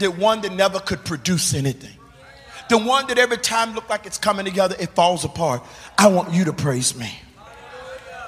the 0.00 0.10
one 0.10 0.40
that 0.40 0.52
never 0.52 0.80
could 0.80 1.04
produce 1.04 1.54
anything 1.54 1.97
the 2.68 2.78
one 2.78 3.06
that 3.08 3.18
every 3.18 3.38
time 3.38 3.74
look 3.74 3.88
like 3.88 4.06
it's 4.06 4.18
coming 4.18 4.44
together, 4.44 4.76
it 4.78 4.90
falls 4.90 5.24
apart. 5.24 5.62
I 5.96 6.08
want 6.08 6.32
you 6.32 6.44
to 6.44 6.52
praise 6.52 6.96
me. 6.96 7.10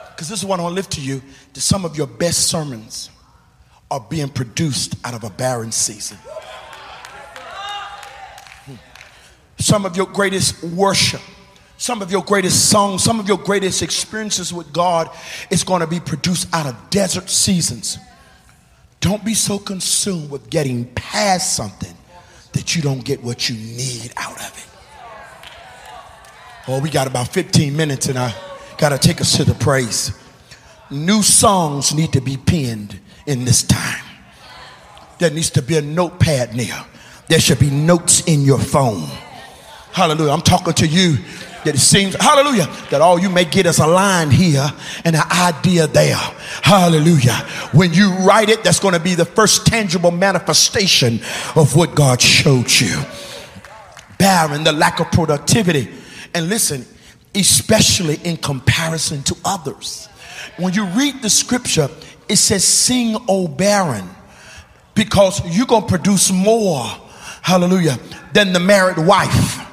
Because 0.09 0.28
this 0.28 0.40
is 0.40 0.44
what 0.44 0.61
I 0.61 0.62
want 0.62 0.73
to 0.73 0.76
lift 0.76 0.92
to 0.92 1.00
you 1.00 1.23
that 1.54 1.61
some 1.61 1.85
of 1.85 1.97
your 1.97 2.06
best 2.06 2.49
sermons 2.49 3.11
are 3.90 4.00
being 4.00 4.28
produced 4.28 4.94
out 5.04 5.14
of 5.14 5.25
a 5.25 5.30
barren 5.30 5.73
season. 5.73 6.18
Some 9.59 9.85
of 9.85 9.97
your 9.97 10.06
greatest 10.06 10.62
worship, 10.62 11.20
some 11.76 12.00
of 12.00 12.11
your 12.11 12.23
greatest 12.23 12.70
songs, 12.70 13.02
some 13.02 13.20
of 13.20 13.28
your 13.28 13.38
greatest 13.38 13.82
experiences 13.82 14.52
with 14.52 14.73
God 14.73 15.11
is 15.50 15.64
going 15.64 15.80
to 15.80 15.87
be 15.87 16.00
produced 16.00 16.49
out 16.54 16.66
of 16.66 16.90
desert 16.90 17.28
seasons. 17.28 17.99
Don't 19.00 19.25
be 19.25 19.35
so 19.35 19.59
consumed 19.59 20.30
with 20.30 20.50
getting 20.50 20.87
past 20.94 21.56
something 21.56 21.94
that 22.52 22.75
you 22.75 22.83
don't 22.83 23.04
get 23.04 23.23
what 23.23 23.49
you 23.49 23.57
need 23.57 24.12
out 24.16 24.37
of 24.37 24.52
it. 24.57 24.66
Oh, 26.69 26.80
we 26.80 26.90
got 26.90 27.07
about 27.07 27.28
15 27.28 27.76
minutes 27.76 28.09
and 28.09 28.19
I 28.19 28.35
got 28.78 28.90
to 28.90 28.99
take 28.99 29.21
us 29.21 29.37
to 29.37 29.45
the 29.45 29.54
praise. 29.54 30.12
New 30.90 31.23
songs 31.23 31.95
need 31.95 32.12
to 32.12 32.21
be 32.21 32.37
penned 32.37 32.99
in 33.26 33.45
this 33.45 33.62
time. 33.62 34.04
There 35.19 35.30
needs 35.30 35.50
to 35.50 35.62
be 35.62 35.76
a 35.76 35.83
notepad 35.83 36.54
near. 36.54 36.75
There 37.28 37.38
should 37.38 37.61
be 37.61 37.71
notes 37.71 38.26
in 38.26 38.42
your 38.42 38.59
phone. 38.59 39.09
Hallelujah. 39.92 40.33
I'm 40.33 40.40
talking 40.40 40.73
to 40.75 40.87
you 40.87 41.19
that 41.64 41.75
it 41.75 41.79
seems, 41.79 42.14
hallelujah, 42.14 42.67
that 42.90 43.00
all 43.00 43.19
you 43.19 43.31
may 43.31 43.45
get 43.45 43.67
is 43.67 43.79
a 43.79 43.87
line 43.87 44.31
here 44.31 44.67
and 45.05 45.17
an 45.17 45.23
idea 45.31 45.87
there. 45.87 46.17
Hallelujah. 46.62 47.35
When 47.73 47.93
you 47.93 48.12
write 48.19 48.49
it, 48.49 48.64
that's 48.64 48.81
going 48.81 48.95
to 48.95 49.00
be 49.00 49.14
the 49.14 49.25
first 49.25 49.67
tangible 49.67 50.11
manifestation 50.11 51.21
of 51.57 51.76
what 51.76 51.95
God 51.95 52.21
showed 52.21 52.71
you. 52.71 53.02
Barren, 54.19 54.64
the 54.64 54.73
lack 54.73 55.00
of 55.00 55.11
productivity. 55.11 55.88
And 56.35 56.49
listen, 56.49 56.85
especially 57.35 58.17
in 58.25 58.37
comparison 58.37 59.23
to 59.25 59.37
others. 59.45 60.07
When 60.57 60.73
you 60.75 60.85
read 60.87 61.23
the 61.23 61.31
scripture, 61.31 61.88
it 62.29 62.37
says, 62.37 62.64
Sing, 62.64 63.17
O 63.29 63.49
barren, 63.49 64.09
because 64.95 65.40
you're 65.57 65.67
going 65.67 65.83
to 65.83 65.88
produce 65.88 66.31
more, 66.31 66.85
hallelujah, 67.43 67.99
than 68.33 68.52
the 68.52 68.61
married 68.61 68.99
wife 68.99 69.67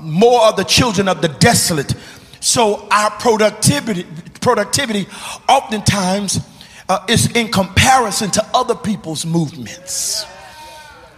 more 0.00 0.46
of 0.46 0.56
the 0.56 0.64
children 0.64 1.08
of 1.08 1.22
the 1.22 1.28
desolate. 1.28 1.94
So 2.40 2.86
our 2.90 3.10
productivity, 3.10 4.06
productivity, 4.40 5.06
oftentimes, 5.48 6.40
uh, 6.88 7.04
is 7.08 7.30
in 7.36 7.52
comparison 7.52 8.30
to 8.32 8.46
other 8.52 8.74
people's 8.74 9.24
movements. 9.24 10.24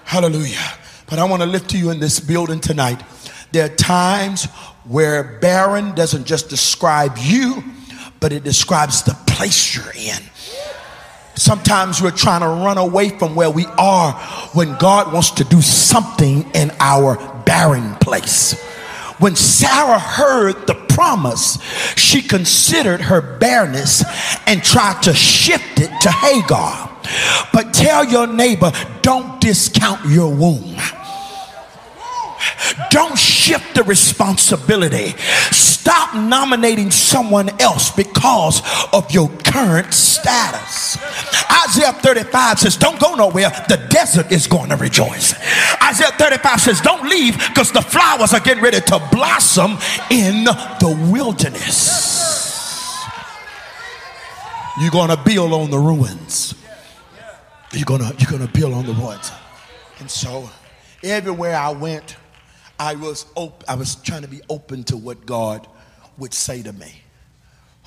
Hallelujah. 0.04 0.58
But 1.08 1.18
I 1.18 1.24
want 1.24 1.42
to 1.42 1.48
lift 1.48 1.70
to 1.70 1.78
you 1.78 1.90
in 1.90 2.00
this 2.00 2.20
building 2.20 2.60
tonight. 2.60 3.02
There 3.52 3.66
are 3.66 3.74
times 3.74 4.46
where 4.84 5.38
barren 5.40 5.94
doesn't 5.94 6.26
just 6.26 6.48
describe 6.48 7.16
you, 7.18 7.62
but 8.20 8.32
it 8.32 8.44
describes 8.44 9.02
the 9.02 9.14
place 9.26 9.74
you're 9.74 9.92
in. 9.94 10.22
Sometimes 11.34 12.02
we're 12.02 12.10
trying 12.10 12.42
to 12.42 12.48
run 12.48 12.76
away 12.76 13.08
from 13.08 13.34
where 13.34 13.50
we 13.50 13.64
are 13.78 14.12
when 14.52 14.76
God 14.76 15.12
wants 15.12 15.30
to 15.32 15.44
do 15.44 15.62
something 15.62 16.50
in 16.52 16.70
our 16.78 17.16
barren 17.44 17.94
place. 17.96 18.60
When 19.18 19.36
Sarah 19.36 19.98
heard 19.98 20.66
the 20.66 20.74
promise, 20.74 21.62
she 21.96 22.22
considered 22.22 23.02
her 23.02 23.20
barrenness 23.38 24.04
and 24.46 24.62
tried 24.62 25.02
to 25.02 25.14
shift 25.14 25.80
it 25.80 25.90
to 26.00 26.10
Hagar. 26.10 26.90
But 27.52 27.72
tell 27.72 28.04
your 28.04 28.26
neighbor, 28.26 28.72
don't 29.02 29.40
discount 29.40 30.06
your 30.06 30.34
womb. 30.34 30.76
Don't 32.90 33.18
shift 33.18 33.74
the 33.74 33.82
responsibility. 33.82 35.14
Stop 35.50 36.14
nominating 36.14 36.90
someone 36.90 37.48
else 37.60 37.90
because 37.90 38.62
of 38.92 39.10
your 39.10 39.28
current 39.44 39.92
status. 39.92 40.96
Isaiah 41.66 41.92
35 41.92 42.58
says, 42.60 42.76
Don't 42.76 43.00
go 43.00 43.14
nowhere. 43.14 43.50
The 43.68 43.86
desert 43.90 44.30
is 44.30 44.46
going 44.46 44.70
to 44.70 44.76
rejoice. 44.76 45.34
Isaiah 45.82 46.12
35 46.12 46.60
says, 46.60 46.80
Don't 46.80 47.08
leave 47.08 47.36
because 47.36 47.72
the 47.72 47.82
flowers 47.82 48.32
are 48.32 48.40
getting 48.40 48.62
ready 48.62 48.80
to 48.80 49.08
blossom 49.10 49.72
in 50.10 50.44
the 50.44 51.10
wilderness. 51.10 52.32
You're 54.80 54.90
going 54.90 55.10
to 55.10 55.22
build 55.22 55.52
on 55.52 55.70
the 55.70 55.78
ruins. 55.78 56.54
You're 57.72 57.84
going 57.84 58.00
to, 58.00 58.14
you're 58.18 58.30
going 58.30 58.46
to 58.46 58.52
build 58.52 58.74
on 58.74 58.86
the 58.86 58.92
ruins. 58.92 59.30
And 59.98 60.10
so, 60.10 60.48
everywhere 61.02 61.56
I 61.56 61.70
went, 61.70 62.16
I 62.82 62.96
was, 62.96 63.26
op- 63.36 63.62
I 63.68 63.76
was 63.76 63.94
trying 63.94 64.22
to 64.22 64.28
be 64.28 64.40
open 64.50 64.82
to 64.84 64.96
what 64.96 65.24
God 65.24 65.68
would 66.18 66.34
say 66.34 66.64
to 66.64 66.72
me. 66.72 67.00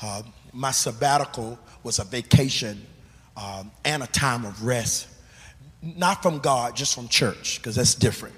Uh, 0.02 0.22
my 0.54 0.72
sabbatical 0.72 1.60
was 1.84 2.00
a 2.00 2.06
vacation 2.06 2.82
um, 3.36 3.72
and 3.84 4.04
a 4.04 4.08
time 4.08 4.46
of 4.46 4.64
rest, 4.64 5.10
not 5.82 6.24
from 6.24 6.40
God, 6.40 6.78
just 6.78 6.96
from 6.96 7.10
church, 7.10 7.58
because 7.58 7.76
that's 7.76 7.94
different. 7.94 8.36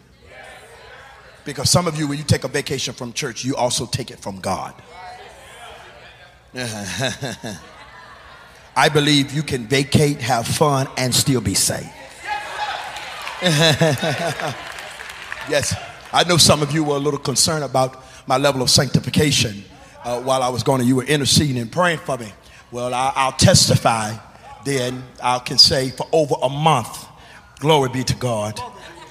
Because 1.46 1.70
some 1.70 1.86
of 1.86 1.96
you, 1.96 2.08
when 2.08 2.18
you 2.18 2.24
take 2.24 2.44
a 2.44 2.48
vacation 2.48 2.96
from 2.96 3.14
church, 3.14 3.46
you 3.46 3.56
also 3.56 3.86
take 3.86 4.10
it 4.10 4.20
from 4.20 4.40
God. 4.40 4.74
I 8.76 8.90
believe 8.92 9.32
you 9.32 9.44
can 9.44 9.68
vacate, 9.68 10.22
have 10.22 10.48
fun, 10.48 10.88
and 10.98 11.14
still 11.14 11.40
be 11.40 11.54
saved. 11.54 11.88
yes. 15.48 15.76
I 16.18 16.24
know 16.24 16.38
some 16.38 16.64
of 16.64 16.72
you 16.72 16.84
were 16.84 16.96
a 16.96 17.00
little 17.00 17.20
concerned 17.20 17.64
about 17.64 18.04
my 18.26 18.38
level 18.38 18.64
of 18.64 18.72
sanctification 18.72 19.64
uh, 20.04 20.20
while 20.20 20.42
I 20.42 20.50
was 20.50 20.64
going 20.64 20.82
to, 20.82 20.88
you 20.88 20.96
were 20.96 21.04
interceding 21.04 21.60
and 21.60 21.72
praying 21.72 22.00
for 22.00 22.18
me. 22.18 22.34
Well, 22.72 22.92
I, 22.92 23.28
will 23.28 23.34
testify 23.34 24.18
then, 24.66 25.04
I 25.22 25.38
can 25.38 25.60
say 25.60 25.92
for 25.92 26.08
over 26.12 26.34
a 26.42 26.50
month, 26.50 27.06
glory 27.60 27.90
be 27.90 28.04
to 28.04 28.16
God, 28.16 28.60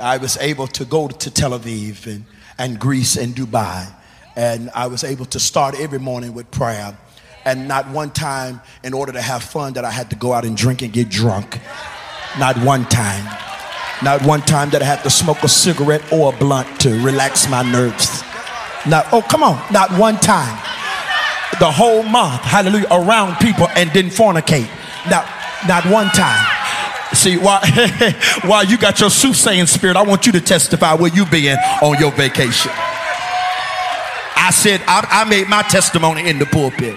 I 0.01 0.17
was 0.17 0.37
able 0.39 0.67
to 0.67 0.85
go 0.85 1.07
to 1.07 1.31
Tel 1.31 1.57
Aviv 1.57 2.13
and, 2.13 2.25
and 2.59 2.77
Greece 2.77 3.17
and 3.17 3.37
Dubai. 3.37 3.89
And 4.35 4.69
I 4.75 4.89
was 4.89 5.05
able 5.05 5.27
to 5.27 5.39
start 5.39 5.79
every 5.79 6.01
morning 6.01 6.35
with 6.35 6.51
prayer. 6.51 6.99
And 7.45 7.69
not 7.69 7.89
one 7.89 8.11
time, 8.11 8.61
in 8.83 8.95
order 8.95 9.13
to 9.13 9.23
have 9.23 9.45
fun, 9.45 9.75
that 9.75 9.85
I 9.85 9.93
had 9.93 10.11
to 10.11 10.17
go 10.17 10.33
out 10.33 10.45
and 10.45 10.57
drink 10.57 10.83
and 10.83 10.93
get 10.93 11.09
drunk. 11.09 11.61
Not 12.37 12.59
one 12.59 12.85
time. 12.87 13.46
Not 14.03 14.25
one 14.27 14.43
time 14.43 14.71
that 14.71 14.83
I 14.83 14.85
had 14.85 15.03
to 15.05 15.11
smoke 15.11 15.43
a 15.43 15.49
cigarette 15.49 16.03
or 16.13 16.33
a 16.33 16.37
blunt 16.37 16.81
to 16.81 16.91
relax 17.03 17.49
my 17.49 17.63
nerves. 17.63 18.23
Not, 18.87 19.07
oh, 19.13 19.23
come 19.23 19.43
on, 19.43 19.61
not 19.73 19.91
one 19.99 20.17
time. 20.17 20.55
The 21.59 21.71
whole 21.71 22.03
month, 22.03 22.43
hallelujah, 22.43 22.87
around 22.91 23.37
people 23.39 23.69
and 23.71 23.91
didn't 23.93 24.11
fornicate. 24.11 24.69
Not, 25.09 25.27
not 25.67 25.87
one 25.87 26.09
time. 26.09 26.45
See, 27.15 27.39
while, 27.39 27.61
while 28.45 28.65
you 28.65 28.77
got 28.77 29.01
your 29.01 29.11
soothsaying 29.11 29.67
spirit, 29.67 29.97
I 29.97 30.03
want 30.03 30.27
you 30.27 30.33
to 30.33 30.41
testify 30.41 30.95
where 30.95 31.11
you 31.15 31.25
been 31.25 31.57
on 31.83 31.99
your 31.99 32.13
vacation. 32.13 32.73
I 34.37 34.51
said, 34.53 34.83
I, 34.87 35.07
I 35.11 35.25
made 35.29 35.49
my 35.49 35.63
testimony 35.63 36.29
in 36.29 36.39
the 36.39 36.47
pulpit. 36.47 36.95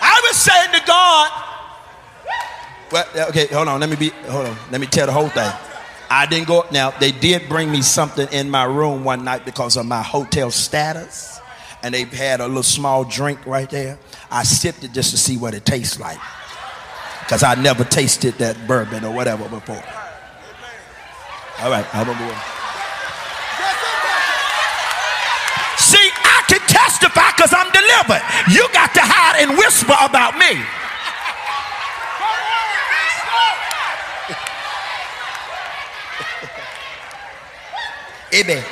I 0.00 0.20
was 0.28 0.36
saying 0.36 0.72
to 0.72 0.86
God, 0.86 1.47
well, 2.90 3.06
okay, 3.28 3.46
hold 3.46 3.68
on. 3.68 3.80
Let 3.80 3.90
me 3.90 3.96
be. 3.96 4.10
Hold 4.28 4.46
on. 4.46 4.56
Let 4.70 4.80
me 4.80 4.86
tell 4.86 5.06
the 5.06 5.12
whole 5.12 5.28
thing. 5.28 5.50
I 6.10 6.26
didn't 6.26 6.48
go. 6.48 6.64
Now 6.72 6.90
they 6.90 7.12
did 7.12 7.48
bring 7.48 7.70
me 7.70 7.82
something 7.82 8.28
in 8.32 8.50
my 8.50 8.64
room 8.64 9.04
one 9.04 9.24
night 9.24 9.44
because 9.44 9.76
of 9.76 9.86
my 9.86 10.02
hotel 10.02 10.50
status, 10.50 11.40
and 11.82 11.92
they 11.94 12.04
had 12.04 12.40
a 12.40 12.46
little 12.46 12.62
small 12.62 13.04
drink 13.04 13.44
right 13.46 13.68
there. 13.68 13.98
I 14.30 14.42
sipped 14.42 14.84
it 14.84 14.92
just 14.92 15.10
to 15.10 15.18
see 15.18 15.36
what 15.36 15.54
it 15.54 15.64
tastes 15.64 16.00
like, 16.00 16.18
because 17.20 17.42
I 17.42 17.54
never 17.56 17.84
tasted 17.84 18.34
that 18.38 18.66
bourbon 18.66 19.04
or 19.04 19.14
whatever 19.14 19.48
before. 19.48 19.82
All 21.60 21.70
right, 21.70 21.86
I'm 21.94 22.06
gonna 22.06 22.20
move. 22.20 22.36
See, 25.76 26.10
I 26.24 26.42
can 26.48 26.60
testify 26.68 27.32
because 27.36 27.52
I'm 27.52 27.70
delivered. 27.72 28.22
You 28.52 28.68
got 28.72 28.94
to 28.94 29.00
hide 29.00 29.42
and 29.42 29.58
whisper 29.58 29.96
about 30.00 30.38
me. 30.38 30.62
Amen. 38.34 38.64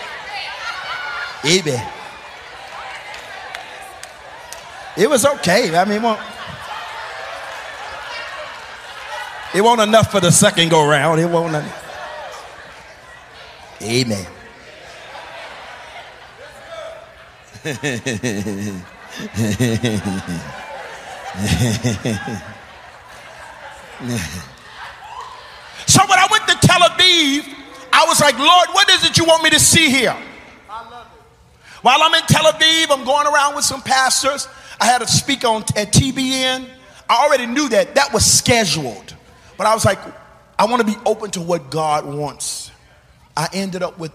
Amen. 1.45 1.93
It 4.97 5.09
was 5.09 5.25
okay. 5.25 5.77
I 5.77 5.85
mean, 5.85 6.03
well, 6.03 6.21
it 9.55 9.61
wasn't 9.61 9.89
enough 9.89 10.11
for 10.11 10.21
the 10.21 10.31
second 10.31 10.71
go 10.71 10.87
round. 10.87 11.21
It 11.21 11.27
wasn't 11.27 11.57
enough. 11.57 11.83
Amen. 13.83 14.27
so 25.87 26.01
when 26.07 26.19
I 26.19 26.29
went 26.31 26.47
to 26.49 26.55
Tel 26.67 26.81
Aviv, 26.81 27.56
I 27.97 28.05
was 28.07 28.21
like, 28.21 28.39
Lord, 28.39 28.69
what 28.73 28.91
is 28.91 29.05
it 29.05 29.17
you 29.17 29.25
want 29.25 29.43
me 29.43 29.49
to 29.51 29.59
see 29.59 29.89
here? 29.89 30.15
I 30.69 30.91
love 30.91 31.07
it. 31.07 31.77
While 31.81 32.03
I'm 32.03 32.13
in 32.13 32.21
Tel 32.27 32.45
Aviv, 32.45 32.91
I'm 32.91 33.07
going 33.07 33.27
around 33.27 33.57
with 33.57 33.65
some 33.65 33.81
pastors. 33.81 34.49
I 34.79 34.85
had 34.85 34.99
to 34.99 35.09
speak 35.09 35.45
on 35.45 35.63
at 35.77 35.95
TBN. 35.95 36.69
I 37.09 37.25
already 37.25 37.47
knew 37.47 37.71
that 37.71 37.95
that 37.95 38.13
was 38.13 38.31
scheduled, 38.31 39.15
but 39.57 39.67
I 39.67 39.73
was 39.73 39.87
like, 39.87 39.99
I 40.59 40.67
want 40.67 40.87
to 40.87 40.87
be 40.87 40.99
open 41.07 41.31
to 41.33 41.41
what 41.41 41.71
God 41.71 42.05
wants. 42.05 42.71
I 43.35 43.49
ended 43.55 43.83
up 43.83 43.99
with 43.99 44.13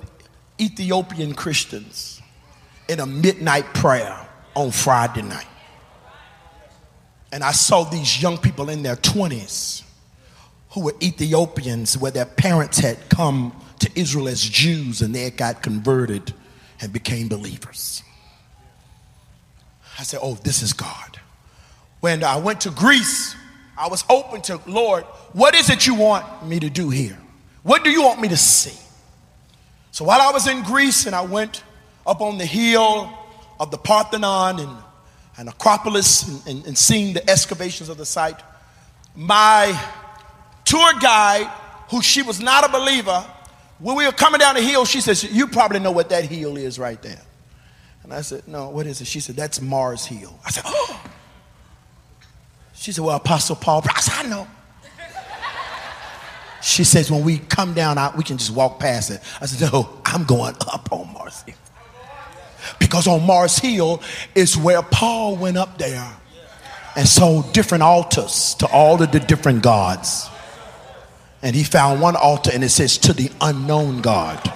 Ethiopian 0.60 1.34
Christians 1.34 2.22
in 2.88 3.00
a 3.00 3.08
midnight 3.08 3.66
prayer 3.74 4.16
on 4.56 4.70
Friday 4.70 5.24
night. 5.24 5.48
And 7.32 7.44
I 7.44 7.52
saw 7.52 7.84
these 7.84 8.22
young 8.22 8.38
people 8.38 8.70
in 8.70 8.84
their 8.84 8.98
20s 8.98 9.84
who 10.72 10.82
were 10.82 10.94
Ethiopians, 11.02 11.98
where 11.98 12.12
their 12.12 12.26
parents 12.26 12.78
had 12.78 13.10
come 13.10 13.56
to 13.82 14.00
Israel 14.00 14.28
as 14.28 14.42
Jews 14.42 15.02
and 15.02 15.14
they 15.14 15.30
got 15.32 15.62
converted 15.62 16.34
and 16.80 16.94
became 16.94 17.28
believers. 17.28 18.04
I 20.00 20.04
said, 20.04 20.20
Oh, 20.22 20.36
this 20.36 20.62
is 20.62 20.74
God. 20.74 21.20
When 22.00 22.24
I 22.24 22.38
went 22.38 22.62
to 22.62 22.72
Greece, 22.72 23.36
I 23.78 23.88
was 23.88 24.04
open 24.10 24.42
to, 24.44 24.60
Lord, 24.68 25.04
what 25.34 25.56
is 25.56 25.70
it 25.70 25.86
you 25.88 25.96
want 25.96 26.46
me 26.46 26.60
to 26.60 26.70
do 26.70 26.90
here? 26.90 27.18
What 27.64 27.84
do 27.84 27.92
you 27.92 28.04
want 28.04 28.22
me 28.22 28.28
to 28.30 28.38
see? 28.38 28.78
So 29.92 30.06
while 30.06 30.22
I 30.22 30.32
was 30.32 30.48
in 30.48 30.64
Greece 30.64 31.06
and 31.06 31.16
I 31.16 31.22
went 31.22 31.64
up 32.06 32.22
on 32.22 32.38
the 32.38 32.46
hill 32.46 33.12
of 33.60 33.72
the 33.72 33.78
Parthenon 33.78 34.60
and, 34.60 34.78
and 35.38 35.50
Acropolis 35.50 36.28
and, 36.28 36.48
and, 36.48 36.68
and 36.68 36.78
seeing 36.78 37.14
the 37.14 37.30
excavations 37.30 37.90
of 37.90 37.98
the 37.98 38.06
site, 38.06 38.42
my 39.16 39.80
tour 40.66 40.94
guide, 41.00 41.48
who 41.90 42.02
she 42.02 42.22
was 42.22 42.40
not 42.40 42.68
a 42.68 42.72
believer, 42.72 43.26
when 43.82 43.96
we 43.96 44.06
were 44.06 44.12
coming 44.12 44.40
down 44.40 44.56
the 44.56 44.62
hill, 44.62 44.86
she 44.86 45.02
says, 45.02 45.24
You 45.24 45.48
probably 45.48 45.80
know 45.80 45.92
what 45.92 46.10
that 46.10 46.26
hill 46.26 46.56
is 46.56 46.78
right 46.78 47.02
there. 47.02 47.22
And 48.04 48.14
I 48.14 48.22
said, 48.22 48.48
No, 48.48 48.70
what 48.70 48.86
is 48.86 49.02
it? 49.02 49.08
She 49.08 49.20
said, 49.20 49.36
That's 49.36 49.60
Mars 49.60 50.06
Hill. 50.06 50.38
I 50.46 50.52
said, 50.52 50.64
Oh. 50.66 51.04
She 52.74 52.92
said, 52.92 53.04
Well, 53.04 53.16
Apostle 53.16 53.56
Paul. 53.56 53.84
I 53.90 54.00
said, 54.00 54.26
I 54.26 54.30
know. 54.30 54.48
She 56.62 56.84
says, 56.84 57.10
When 57.12 57.24
we 57.24 57.40
come 57.40 57.74
down, 57.74 57.98
we 58.16 58.24
can 58.24 58.38
just 58.38 58.52
walk 58.52 58.80
past 58.80 59.10
it. 59.10 59.20
I 59.42 59.48
said, 59.48 59.72
No, 59.72 60.02
I'm 60.06 60.26
going 60.26 60.56
up 60.72 60.92
on 60.92 61.12
Mars 61.14 61.42
Hill. 61.42 61.56
Because 62.80 63.08
on 63.08 63.26
Mars 63.26 63.58
Hill 63.58 64.02
is 64.36 64.56
where 64.56 64.84
Paul 64.84 65.36
went 65.38 65.58
up 65.58 65.80
there 65.80 66.08
and 66.96 67.08
saw 67.08 67.42
different 67.52 67.84
altars 67.84 68.54
to 68.56 68.68
all 68.68 69.02
of 69.02 69.12
the 69.12 69.20
different 69.20 69.64
gods. 69.64 70.30
And 71.44 71.56
he 71.56 71.64
found 71.64 72.02
one 72.02 72.16
altar 72.16 72.52
and 72.54 72.64
it 72.64 72.70
says, 72.70 72.98
To 73.00 73.14
the 73.14 73.32
unknown 73.42 74.02
God. 74.02 74.52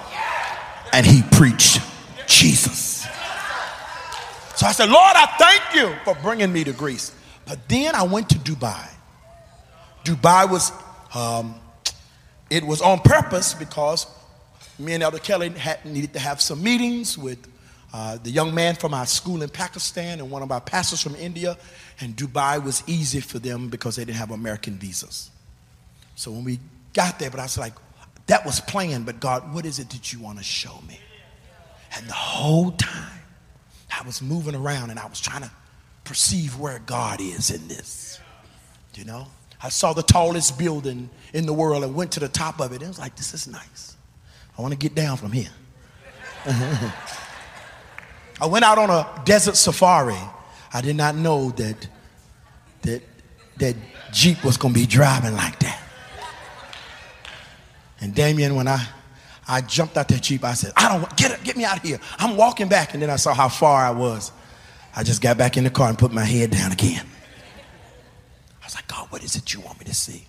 And 0.92 1.04
he 1.04 1.22
preached 1.32 1.80
Jesus. 2.26 3.06
So 4.54 4.66
I 4.66 4.72
said, 4.72 4.88
Lord, 4.88 5.12
I 5.14 5.26
thank 5.38 5.74
you 5.74 5.94
for 6.04 6.14
bringing 6.22 6.52
me 6.52 6.64
to 6.64 6.72
Greece. 6.72 7.12
But 7.44 7.68
then 7.68 7.94
I 7.94 8.04
went 8.04 8.30
to 8.30 8.38
Dubai. 8.38 8.88
Dubai 10.04 10.50
was, 10.50 10.72
um, 11.14 11.56
it 12.48 12.64
was 12.64 12.80
on 12.80 13.00
purpose 13.00 13.52
because 13.52 14.06
me 14.78 14.94
and 14.94 15.02
Elder 15.02 15.18
Kelly 15.18 15.50
had 15.50 15.84
needed 15.84 16.12
to 16.14 16.18
have 16.18 16.40
some 16.40 16.62
meetings 16.62 17.18
with 17.18 17.38
uh, 17.92 18.18
the 18.22 18.30
young 18.30 18.54
man 18.54 18.74
from 18.74 18.94
our 18.94 19.06
school 19.06 19.42
in 19.42 19.48
Pakistan 19.48 20.20
and 20.20 20.30
one 20.30 20.42
of 20.42 20.50
our 20.50 20.60
pastors 20.60 21.02
from 21.02 21.16
India. 21.16 21.56
And 22.00 22.16
Dubai 22.16 22.62
was 22.62 22.82
easy 22.86 23.20
for 23.20 23.38
them 23.38 23.68
because 23.68 23.96
they 23.96 24.04
didn't 24.04 24.18
have 24.18 24.30
American 24.30 24.74
visas. 24.74 25.30
So 26.14 26.30
when 26.30 26.44
we 26.44 26.58
got 26.96 27.18
there, 27.18 27.30
but 27.30 27.38
I 27.38 27.44
was 27.44 27.58
like, 27.58 27.74
that 28.26 28.44
was 28.44 28.58
planned, 28.58 29.06
but 29.06 29.20
God, 29.20 29.54
what 29.54 29.64
is 29.64 29.78
it 29.78 29.90
that 29.90 30.12
you 30.12 30.18
want 30.18 30.38
to 30.38 30.44
show 30.44 30.80
me? 30.88 30.98
And 31.96 32.08
the 32.08 32.14
whole 32.14 32.72
time 32.72 33.20
I 33.96 34.04
was 34.04 34.20
moving 34.20 34.54
around 34.56 34.90
and 34.90 34.98
I 34.98 35.06
was 35.06 35.20
trying 35.20 35.42
to 35.42 35.50
perceive 36.04 36.58
where 36.58 36.80
God 36.80 37.20
is 37.20 37.50
in 37.50 37.68
this. 37.68 38.18
You 38.94 39.04
know? 39.04 39.28
I 39.62 39.68
saw 39.68 39.92
the 39.92 40.02
tallest 40.02 40.58
building 40.58 41.10
in 41.34 41.44
the 41.46 41.52
world 41.52 41.84
and 41.84 41.94
went 41.94 42.12
to 42.12 42.20
the 42.20 42.28
top 42.28 42.60
of 42.60 42.72
it. 42.72 42.82
It 42.82 42.88
was 42.88 42.98
like, 42.98 43.14
this 43.14 43.34
is 43.34 43.46
nice. 43.46 43.96
I 44.58 44.62
want 44.62 44.72
to 44.72 44.78
get 44.78 44.94
down 44.94 45.18
from 45.18 45.32
here. 45.32 45.50
I 48.40 48.46
went 48.46 48.64
out 48.64 48.78
on 48.78 48.88
a 48.90 49.22
desert 49.24 49.56
safari. 49.56 50.18
I 50.72 50.80
did 50.80 50.96
not 50.96 51.14
know 51.14 51.50
that 51.50 51.88
that 52.82 53.02
that 53.58 53.76
Jeep 54.12 54.44
was 54.44 54.56
gonna 54.56 54.74
be 54.74 54.86
driving 54.86 55.34
like 55.34 55.58
that. 55.60 55.85
And 58.00 58.14
Damien, 58.14 58.54
when 58.54 58.68
I 58.68 58.86
I 59.48 59.60
jumped 59.60 59.96
out 59.96 60.08
that 60.08 60.22
Jeep, 60.22 60.44
I 60.44 60.54
said, 60.54 60.72
I 60.76 60.98
don't 60.98 61.16
get 61.16 61.42
get 61.44 61.56
me 61.56 61.64
out 61.64 61.78
of 61.78 61.82
here. 61.82 62.00
I'm 62.18 62.36
walking 62.36 62.68
back. 62.68 62.94
And 62.94 63.02
then 63.02 63.10
I 63.10 63.16
saw 63.16 63.32
how 63.32 63.48
far 63.48 63.84
I 63.84 63.90
was. 63.90 64.32
I 64.94 65.02
just 65.02 65.20
got 65.20 65.36
back 65.36 65.56
in 65.56 65.64
the 65.64 65.70
car 65.70 65.88
and 65.88 65.98
put 65.98 66.12
my 66.12 66.24
head 66.24 66.50
down 66.50 66.72
again. 66.72 67.06
I 68.62 68.66
was 68.66 68.74
like, 68.74 68.88
God, 68.88 69.06
what 69.10 69.22
is 69.22 69.36
it 69.36 69.52
you 69.52 69.60
want 69.60 69.78
me 69.78 69.84
to 69.84 69.94
see? 69.94 70.26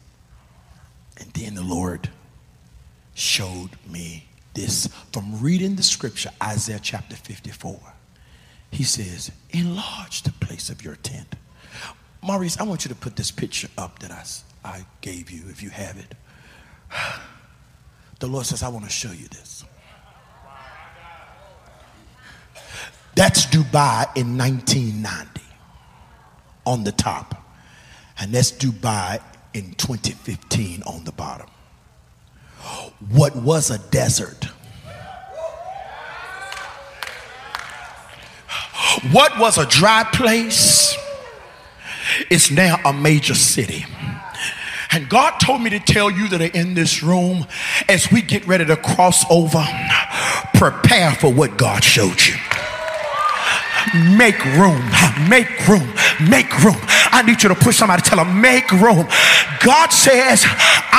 And 1.19 1.31
then 1.31 1.55
the 1.55 1.63
Lord 1.63 2.09
showed 3.15 3.71
me 3.87 4.27
this 4.53 4.87
from 5.11 5.41
reading 5.41 5.75
the 5.75 5.83
scripture, 5.83 6.29
Isaiah 6.43 6.79
chapter 6.81 7.15
54. 7.15 7.79
He 8.69 8.83
says, 8.83 9.31
enlarge 9.51 10.23
the 10.23 10.31
place 10.33 10.69
of 10.69 10.83
your 10.83 10.97
tent. 10.97 11.35
Maurice, 12.21 12.59
I 12.59 12.63
want 12.63 12.83
you 12.83 12.89
to 12.89 12.95
put 12.95 13.15
this 13.15 13.31
picture 13.31 13.69
up 13.77 13.99
that 13.99 14.11
I, 14.11 14.23
I 14.67 14.85
gave 15.01 15.31
you 15.31 15.43
if 15.49 15.63
you 15.63 15.69
have 15.69 15.97
it. 15.97 16.13
The 18.19 18.27
Lord 18.27 18.45
says, 18.45 18.63
I 18.63 18.69
want 18.69 18.85
to 18.85 18.91
show 18.91 19.11
you 19.11 19.27
this. 19.27 19.63
That's 23.15 23.45
Dubai 23.47 24.05
in 24.15 24.37
1990 24.37 25.41
on 26.65 26.83
the 26.83 26.91
top. 26.91 27.43
And 28.19 28.31
that's 28.31 28.51
Dubai 28.51 29.21
in 29.53 29.73
2015 29.73 30.83
on 30.83 31.03
the 31.03 31.11
bottom. 31.11 31.47
What 33.09 33.35
was 33.35 33.71
a 33.71 33.77
desert? 33.89 34.45
What 39.11 39.39
was 39.39 39.57
a 39.57 39.65
dry 39.65 40.03
place 40.11 40.95
is 42.29 42.51
now 42.51 42.79
a 42.83 42.91
major 42.93 43.35
city. 43.35 43.85
And 44.97 45.07
God 45.07 45.37
told 45.37 45.61
me 45.61 45.69
to 45.69 45.79
tell 45.79 46.09
you 46.09 46.27
that 46.29 46.41
are 46.41 46.57
in 46.59 46.73
this 46.73 47.03
room 47.03 47.45
as 47.87 48.11
we 48.11 48.23
get 48.23 48.47
ready 48.47 48.65
to 48.65 48.75
cross 48.75 49.23
over, 49.29 49.63
prepare 50.55 51.11
for 51.11 51.31
what 51.31 51.55
God 51.55 51.83
showed 51.83 52.19
you. 52.19 52.33
Make 54.17 54.43
room, 54.57 54.81
make 55.29 55.67
room, 55.67 55.87
make 56.27 56.49
room. 56.63 56.81
I 57.13 57.21
need 57.23 57.43
you 57.43 57.49
to 57.49 57.55
push 57.55 57.77
somebody, 57.77 58.01
tell 58.01 58.17
them, 58.17 58.41
make 58.41 58.71
room. 58.71 59.05
God 59.63 59.89
says, 59.93 60.43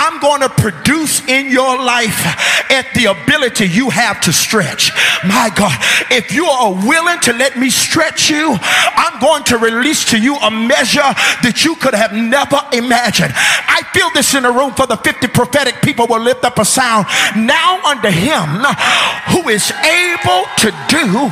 I'm 0.09 0.21
going 0.21 0.41
to 0.41 0.49
produce 0.49 1.21
in 1.29 1.51
your 1.51 1.77
life 1.77 2.25
at 2.73 2.89
the 2.95 3.13
ability 3.13 3.69
you 3.69 3.91
have 3.91 4.23
to 4.23 4.33
stretch. 4.33 4.91
My 5.23 5.53
God, 5.55 5.77
if 6.11 6.33
you 6.33 6.47
are 6.47 6.73
willing 6.73 7.21
to 7.21 7.35
let 7.35 7.59
me 7.59 7.69
stretch 7.69 8.31
you, 8.31 8.57
I'm 8.59 9.21
going 9.21 9.45
to 9.45 9.59
release 9.59 10.07
to 10.07 10.19
you 10.19 10.37
a 10.37 10.51
measure 10.51 11.13
that 11.45 11.63
you 11.63 11.77
could 11.77 11.93
have 11.93 12.15
never 12.15 12.57
imagined. 12.73 13.35
I 13.37 13.83
feel 13.93 14.09
this 14.15 14.33
in 14.33 14.45
the 14.45 14.51
room 14.51 14.73
for 14.73 14.87
the 14.87 14.97
50 14.97 15.29
prophetic 15.29 15.83
people 15.83 16.07
will 16.07 16.23
lift 16.23 16.43
up 16.43 16.57
a 16.57 16.65
sound 16.65 17.05
now 17.37 17.77
unto 17.85 18.09
him 18.09 18.65
who 19.29 19.51
is 19.51 19.69
able 19.85 20.49
to 20.65 20.73
do 20.89 21.29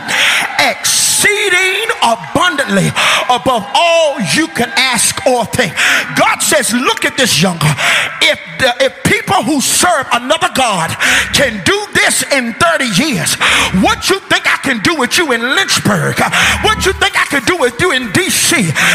exceedingly 0.61 1.06
exceeding 1.17 1.89
abundantly 2.03 2.89
above 3.31 3.65
all 3.75 4.21
you 4.37 4.49
can 4.49 4.69
ask 4.77 5.27
or 5.27 5.45
think. 5.47 5.73
God 6.17 6.39
says, 6.41 6.73
Look 6.73 7.05
at 7.05 7.17
this, 7.17 7.41
younger. 7.41 7.73
If, 8.21 8.39
the, 8.59 8.73
if 8.85 8.93
people 9.05 9.43
who 9.43 9.61
serve 9.61 10.07
another 10.13 10.49
God 10.55 10.91
can 11.33 11.65
do 11.65 11.79
this 11.95 12.23
in 12.33 12.53
30 12.55 12.85
years, 13.01 13.35
what 13.81 14.09
you 14.11 14.21
think 14.29 14.45
I 14.47 14.61
can 14.63 14.81
do 14.83 14.95
with 14.97 15.17
you 15.17 15.33
in 15.33 15.41
Lynchburg? 15.41 16.21
What 16.63 16.85
you 16.85 16.93
think 16.93 17.17
I 17.17 17.27
can 17.29 17.45
do 17.45 17.57
with 17.57 17.81
you 17.81 17.93
in 17.93 18.13
DC 18.13 18.53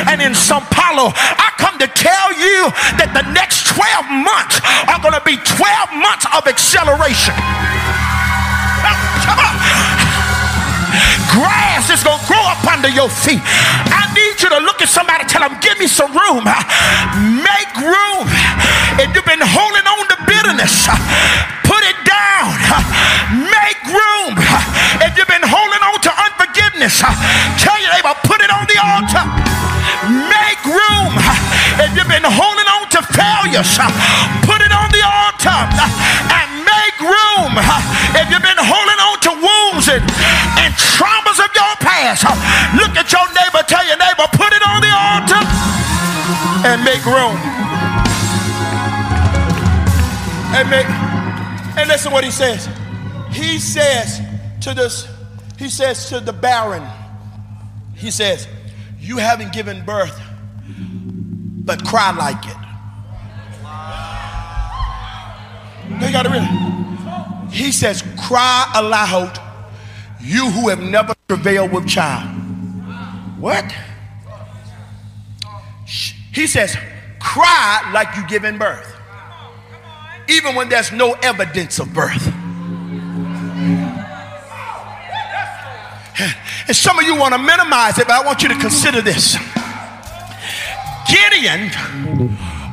and 0.08 0.22
in 0.22 0.36
Sao 0.36 0.60
Paulo? 0.72 1.12
I 1.16 1.50
come 1.58 1.78
to 1.80 1.88
tell 1.88 2.30
you 2.38 2.70
that 3.02 3.12
the 3.18 3.26
next 3.34 3.66
12 3.74 4.14
months 4.14 4.62
are 4.86 5.02
going 5.02 5.18
to 5.18 5.26
be 5.26 5.38
12 5.42 5.98
months 5.98 6.26
of 6.38 6.46
acceleration. 6.46 8.01
Grass 11.32 11.88
is 11.88 12.04
going 12.04 12.20
to 12.20 12.28
grow 12.28 12.44
up 12.44 12.60
under 12.68 12.92
your 12.92 13.08
feet. 13.08 13.40
I 13.88 14.12
need 14.12 14.36
you 14.44 14.52
to 14.52 14.60
look 14.68 14.84
at 14.84 14.92
somebody, 14.92 15.24
tell 15.26 15.48
them, 15.48 15.56
give 15.64 15.80
me 15.80 15.88
some 15.88 16.12
room. 16.12 16.44
Make 16.44 17.74
room. 17.80 18.28
If 19.00 19.16
you've 19.16 19.26
been 19.26 19.40
holding 19.40 19.88
on 19.88 20.04
to 20.12 20.18
bitterness, 20.28 20.92
put 21.64 21.82
it 21.88 21.96
down. 22.04 22.52
Make 23.48 23.80
room. 23.88 24.36
If 25.00 25.16
you've 25.16 25.32
been 25.32 25.48
holding 25.48 25.80
on 25.80 25.98
to 26.04 26.12
unforgiveness, 26.12 27.00
tell 27.64 27.80
your 27.80 27.92
neighbor, 27.96 28.12
put 28.28 28.44
it 28.44 28.52
on 28.52 28.68
the 28.68 28.80
altar. 28.84 29.24
Make 30.12 30.62
room. 30.68 31.16
If 31.80 31.96
you've 31.96 32.12
been 32.12 32.28
holding 32.28 32.68
on 32.68 32.92
to 32.92 33.00
failures, 33.16 33.72
put 34.44 34.60
it 34.60 34.74
on 34.76 34.92
the 34.92 35.04
altar 35.08 35.60
and 36.36 36.48
make 36.68 36.98
room. 37.00 37.56
If 38.20 38.28
you've 38.30 38.44
been 38.44 38.60
holding 38.60 39.00
and 39.90 40.74
traumas 40.76 41.40
of 41.40 41.50
your 41.56 41.74
past, 41.82 42.24
look 42.76 42.94
at 42.98 43.12
your 43.12 43.26
neighbor, 43.34 43.64
tell 43.68 43.86
your 43.86 43.98
neighbor, 43.98 44.28
put 44.34 44.54
it 44.54 44.62
on 44.62 44.82
the 44.82 44.92
altar 44.94 45.42
and 46.68 46.84
make 46.84 47.06
room. 47.06 47.38
And 50.54 50.70
make 50.70 50.86
and 51.78 51.88
listen 51.88 52.12
what 52.12 52.24
he 52.24 52.32
says. 52.32 52.68
He 53.32 53.60
says 53.60 54.22
to 54.62 54.74
this, 54.74 55.08
he 55.58 55.70
says 55.70 56.10
to 56.10 56.20
the 56.20 56.34
barren, 56.34 56.84
he 57.96 58.12
says, 58.12 58.48
You 59.00 59.18
haven't 59.18 59.54
given 59.54 59.86
birth, 59.86 60.20
but 61.66 61.86
cry 61.86 62.12
like 62.12 62.46
it. 62.46 62.58
They 66.00 66.12
got 66.12 66.24
to 66.24 66.30
read. 66.30 67.52
He 67.52 67.72
says, 67.72 68.04
Cry 68.28 68.72
aloud, 68.76 69.40
you 70.22 70.50
who 70.50 70.70
have 70.70 70.82
never 70.82 71.14
travailed 71.28 71.72
with 71.72 71.88
child. 71.88 72.30
What? 73.40 73.66
He 76.34 76.48
says, 76.48 76.76
Cry 77.20 77.92
like 77.94 78.16
you're 78.16 78.28
giving 78.28 78.58
birth, 78.58 78.96
even 80.28 80.56
when 80.56 80.70
there's 80.70 80.92
no 80.92 81.14
evidence 81.22 81.80
of 81.80 81.94
birth. 81.94 82.28
And 86.68 86.76
some 86.76 87.00
of 87.00 87.06
you 87.06 87.16
want 87.16 87.34
to 87.34 87.38
minimize 87.38 87.98
it, 87.98 88.08
but 88.08 88.22
I 88.22 88.26
want 88.26 88.44
you 88.44 88.50
to 88.50 88.58
consider 88.58 89.02
this. 89.02 89.36
Gideon, 91.10 91.70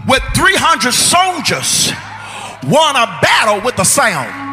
with 0.07 0.23
300 0.35 0.93
soldiers, 0.93 1.91
won 2.65 2.97
a 2.97 3.19
battle 3.21 3.61
with 3.65 3.79
a 3.79 3.85
sound. 3.85 4.48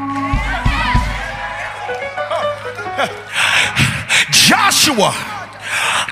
Joshua 4.31 5.11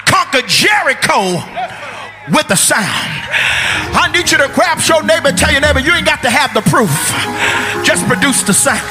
conquered 0.06 0.48
Jericho 0.48 1.39
with 2.32 2.50
a 2.52 2.58
sound. 2.58 2.88
I 3.96 4.10
need 4.12 4.32
you 4.32 4.38
to 4.38 4.50
grab 4.52 4.80
your 4.88 5.04
neighbor 5.04 5.32
tell 5.32 5.52
your 5.52 5.62
neighbor 5.62 5.80
you 5.80 5.93
ain't 5.93 6.06
got 6.06 6.22
to 6.24 6.30
have 6.30 6.54
the 6.54 6.62
proof, 6.67 6.91
just 7.84 8.06
produce 8.08 8.43
the 8.43 8.54
sound. 8.54 8.84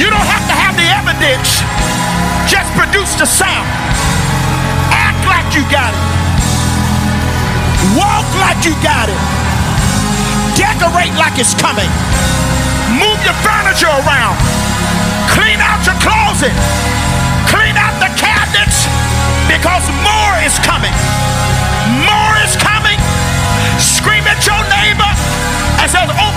You 0.00 0.08
don't 0.10 0.28
have 0.28 0.44
to 0.48 0.56
have 0.56 0.74
the 0.80 0.88
evidence, 0.88 1.60
just 2.48 2.68
produce 2.76 3.14
the 3.20 3.26
sound. 3.26 3.68
Act 4.92 5.20
like 5.28 5.48
you 5.54 5.64
got 5.70 5.92
it. 5.92 6.04
Walk 7.96 8.26
like 8.40 8.64
you 8.64 8.74
got 8.82 9.08
it. 9.08 9.20
Decorate 10.56 11.14
like 11.18 11.38
it's 11.38 11.54
coming. 11.54 11.90
Your 13.24 13.32
furniture 13.40 13.88
around. 13.88 14.36
Clean 15.32 15.56
out 15.56 15.80
your 15.88 15.96
closet. 15.96 16.52
Clean 17.48 17.72
out 17.72 17.96
the 17.96 18.12
cabinets 18.20 18.84
because 19.48 19.88
more 20.04 20.34
is 20.44 20.60
coming. 20.60 20.92
More 22.04 22.34
is 22.44 22.52
coming. 22.60 23.00
Scream 23.80 24.28
at 24.28 24.44
your 24.44 24.60
neighbor 24.68 25.08
and 25.80 25.88
says, 25.88 26.04
open 26.04 26.20
oh, 26.20 26.33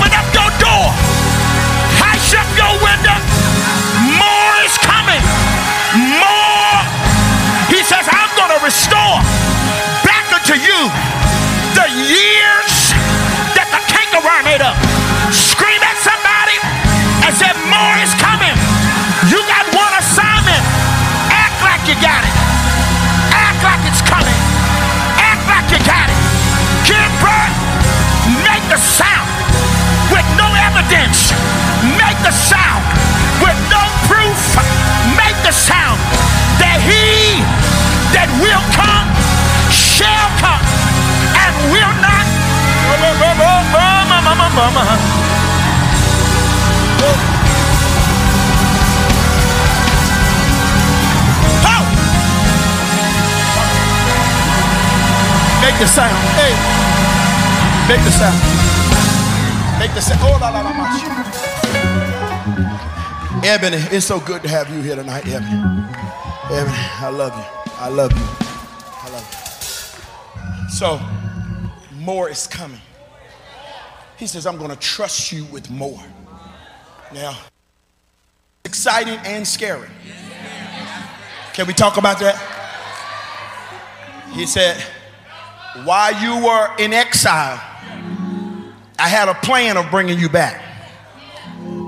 the 32.27 32.33
sound 32.33 32.83
with 33.39 33.55
no 33.71 33.79
proof. 34.03 34.59
Make 35.15 35.37
the 35.47 35.55
sound 35.55 35.95
that 36.59 36.83
he 36.83 37.39
that 38.11 38.27
will 38.43 38.65
come 38.75 39.07
shall 39.71 40.27
come 40.35 40.59
and 41.39 41.55
will 41.71 41.95
not. 42.03 42.27
Oh! 51.63 51.87
Make 55.63 55.79
the 55.79 55.87
sound. 55.87 56.11
Hey. 56.35 56.51
Make 57.87 58.03
the 58.03 58.11
sound. 58.11 58.35
Make 59.79 59.93
the 59.95 60.01
sound. 60.01 60.19
Oh, 60.23 60.37
la, 60.41 60.49
la, 60.49 60.61
la, 60.61 60.76
Ebony, 63.47 63.77
it's 63.91 64.05
so 64.05 64.19
good 64.19 64.41
to 64.41 64.49
have 64.49 64.69
you 64.69 64.81
here 64.81 64.97
tonight, 64.97 65.25
Ebony. 65.25 65.55
Ebony, 66.51 66.75
I 66.75 67.09
love 67.09 67.33
you. 67.33 67.71
I 67.75 67.87
love 67.87 68.11
you. 68.11 68.25
I 68.91 69.09
love 69.09 70.65
you. 70.65 70.69
So, 70.69 70.99
more 72.03 72.29
is 72.29 72.45
coming. 72.45 72.81
He 74.17 74.27
says, 74.27 74.45
I'm 74.45 74.57
going 74.57 74.71
to 74.71 74.75
trust 74.75 75.31
you 75.31 75.45
with 75.45 75.71
more. 75.71 76.03
Now, 77.13 77.37
exciting 78.65 79.17
and 79.23 79.47
scary. 79.47 79.87
Can 81.53 81.67
we 81.67 81.73
talk 81.73 81.95
about 81.95 82.19
that? 82.19 82.35
He 84.33 84.45
said, 84.45 84.75
while 85.85 86.11
you 86.21 86.45
were 86.45 86.75
in 86.79 86.91
exile, 86.91 87.61
I 88.99 89.07
had 89.07 89.29
a 89.29 89.35
plan 89.35 89.77
of 89.77 89.89
bringing 89.89 90.19
you 90.19 90.27
back. 90.27 90.66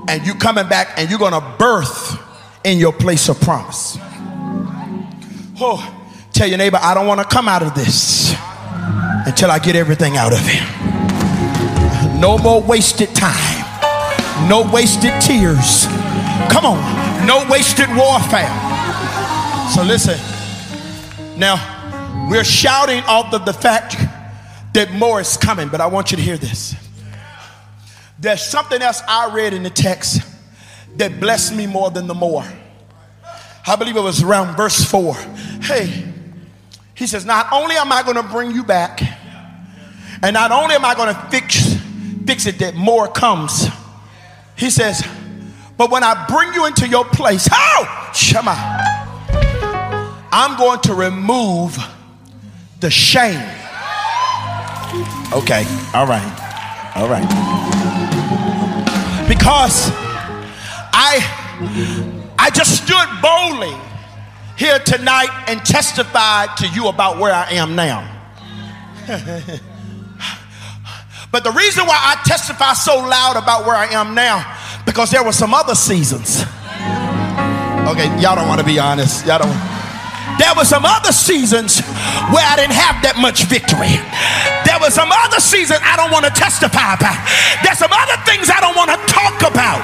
And 0.09 0.25
you 0.25 0.33
coming 0.33 0.67
back 0.67 0.97
and 0.97 1.07
you're 1.07 1.19
going 1.19 1.33
to 1.33 1.55
birth 1.59 2.19
in 2.63 2.79
your 2.79 2.91
place 2.91 3.29
of 3.29 3.39
promise. 3.41 3.95
Oh, 5.61 5.79
tell 6.33 6.47
your 6.47 6.57
neighbor, 6.57 6.79
I 6.81 6.95
don't 6.95 7.05
want 7.05 7.21
to 7.21 7.27
come 7.27 7.47
out 7.47 7.61
of 7.61 7.75
this 7.75 8.33
until 9.27 9.51
I 9.51 9.59
get 9.59 9.75
everything 9.75 10.17
out 10.17 10.33
of 10.33 10.39
it. 10.41 12.19
No 12.19 12.39
more 12.39 12.59
wasted 12.59 13.13
time. 13.13 14.49
No 14.49 14.67
wasted 14.73 15.21
tears. 15.21 15.85
Come 16.49 16.65
on. 16.65 17.27
No 17.27 17.45
wasted 17.47 17.89
warfare. 17.95 18.49
So 19.75 19.83
listen. 19.83 20.17
Now, 21.37 22.27
we're 22.31 22.43
shouting 22.43 23.03
off 23.03 23.31
of 23.31 23.45
the 23.45 23.53
fact 23.53 23.95
that 24.73 24.91
more 24.91 25.21
is 25.21 25.37
coming, 25.37 25.69
but 25.69 25.81
I 25.81 25.85
want 25.85 26.09
you 26.09 26.17
to 26.17 26.23
hear 26.23 26.37
this. 26.37 26.75
There's 28.19 28.43
something 28.43 28.81
else 28.81 29.01
I 29.07 29.33
read 29.33 29.53
in 29.53 29.63
the 29.63 29.69
text 29.69 30.21
that 30.97 31.19
blessed 31.19 31.55
me 31.55 31.67
more 31.67 31.89
than 31.89 32.07
the 32.07 32.13
more. 32.13 32.45
I 33.65 33.75
believe 33.75 33.95
it 33.95 34.01
was 34.01 34.23
around 34.23 34.57
verse 34.57 34.83
4. 34.83 35.13
Hey, 35.61 36.05
he 36.95 37.07
says, 37.07 37.25
Not 37.25 37.47
only 37.51 37.75
am 37.75 37.91
I 37.91 38.03
going 38.03 38.17
to 38.17 38.23
bring 38.23 38.51
you 38.51 38.63
back, 38.63 39.01
and 40.21 40.33
not 40.33 40.51
only 40.51 40.75
am 40.75 40.83
I 40.83 40.95
going 40.95 41.13
to 41.13 41.21
fix, 41.29 41.75
fix 42.25 42.45
it 42.45 42.59
that 42.59 42.75
more 42.75 43.07
comes, 43.07 43.67
he 44.57 44.69
says, 44.69 45.01
but 45.77 45.89
when 45.91 46.03
I 46.03 46.25
bring 46.27 46.53
you 46.53 46.65
into 46.65 46.85
your 46.89 47.05
place, 47.05 47.47
oh, 47.49 47.55
how? 47.55 48.11
Shema, 48.11 48.53
I'm 50.29 50.57
going 50.57 50.81
to 50.81 50.93
remove 50.93 51.77
the 52.81 52.89
shame. 52.89 53.39
Okay, 55.31 55.63
all 55.93 56.05
right, 56.05 56.48
all 56.95 57.07
right. 57.09 57.27
Because 59.27 59.91
I 60.93 61.19
I 62.37 62.49
just 62.51 62.83
stood 62.83 63.07
boldly 63.21 63.75
here 64.57 64.79
tonight 64.79 65.29
and 65.47 65.63
testified 65.65 66.57
to 66.57 66.67
you 66.69 66.87
about 66.87 67.19
where 67.19 67.33
I 67.33 67.51
am 67.51 67.75
now. 67.75 68.15
but 71.31 71.43
the 71.43 71.51
reason 71.51 71.85
why 71.85 71.97
I 71.97 72.21
testify 72.25 72.73
so 72.73 72.95
loud 72.97 73.37
about 73.37 73.65
where 73.65 73.75
I 73.75 73.87
am 73.87 74.13
now, 74.15 74.45
because 74.85 75.11
there 75.11 75.23
were 75.23 75.31
some 75.31 75.53
other 75.53 75.75
seasons. 75.75 76.43
Okay, 77.89 78.07
y'all 78.21 78.35
don't 78.35 78.47
want 78.47 78.59
to 78.59 78.65
be 78.65 78.79
honest. 78.79 79.25
Y'all 79.25 79.39
don't. 79.39 79.79
There 80.39 80.53
were 80.55 80.65
some 80.65 80.85
other 80.85 81.11
seasons 81.11 81.81
where 82.31 82.45
I 82.45 82.55
didn't 82.55 82.75
have 82.75 83.03
that 83.03 83.17
much 83.17 83.43
victory. 83.45 83.99
There 84.69 84.79
were 84.79 84.91
some 84.91 85.09
other 85.11 85.39
seasons 85.39 85.79
I 85.81 85.95
don't 85.95 86.11
want 86.11 86.25
to 86.25 86.31
testify 86.31 86.93
about. 86.93 87.17
There's 87.65 87.79
some 87.79 87.89
other 87.91 88.21
things 88.21 88.51
I 88.53 88.61
don't 88.61 88.77
want 88.77 88.91
to 88.91 88.97
talk 89.09 89.41
about. 89.41 89.81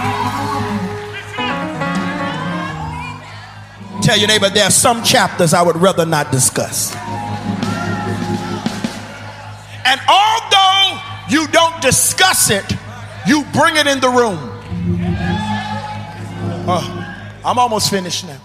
Tell 4.03 4.15
your 4.15 4.27
neighbor, 4.27 4.47
there 4.51 4.65
are 4.65 4.69
some 4.69 5.01
chapters 5.01 5.55
I 5.55 5.63
would 5.63 5.75
rather 5.77 6.05
not 6.05 6.31
discuss. 6.31 6.93
And 9.85 9.99
although 10.07 11.01
you 11.29 11.47
don't 11.47 11.81
discuss 11.81 12.51
it, 12.51 12.71
you 13.25 13.43
bring 13.53 13.77
it 13.77 13.87
in 13.87 13.99
the 13.99 14.09
room. 14.09 14.37
Oh, 16.69 17.41
I'm 17.43 17.57
almost 17.57 17.89
finished 17.89 18.27
now. 18.27 18.37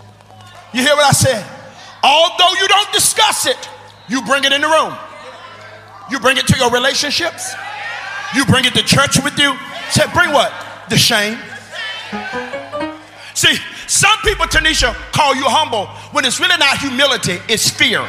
You 0.72 0.80
hear 0.80 0.96
what 0.96 1.04
I 1.04 1.12
said? 1.12 1.44
Although 2.02 2.54
you 2.58 2.66
don't 2.66 2.92
discuss 2.94 3.44
it, 3.44 3.68
you 4.08 4.22
bring 4.22 4.44
it 4.44 4.52
in 4.52 4.62
the 4.62 4.68
room. 4.68 4.96
You 6.10 6.18
bring 6.18 6.36
it 6.36 6.46
to 6.48 6.56
your 6.56 6.70
relationships. 6.70 7.54
You 8.34 8.44
bring 8.44 8.64
it 8.64 8.74
to 8.74 8.82
church 8.82 9.22
with 9.22 9.38
you. 9.38 9.56
Say, 9.90 10.04
bring 10.12 10.32
what? 10.32 10.52
The 10.88 10.98
shame. 10.98 11.38
See, 13.34 13.56
some 13.86 14.18
people, 14.22 14.46
Tanisha, 14.46 14.94
call 15.12 15.34
you 15.34 15.44
humble 15.46 15.86
when 16.12 16.24
it's 16.24 16.40
really 16.40 16.56
not 16.58 16.78
humility, 16.78 17.38
it's 17.48 17.70
fear. 17.70 18.02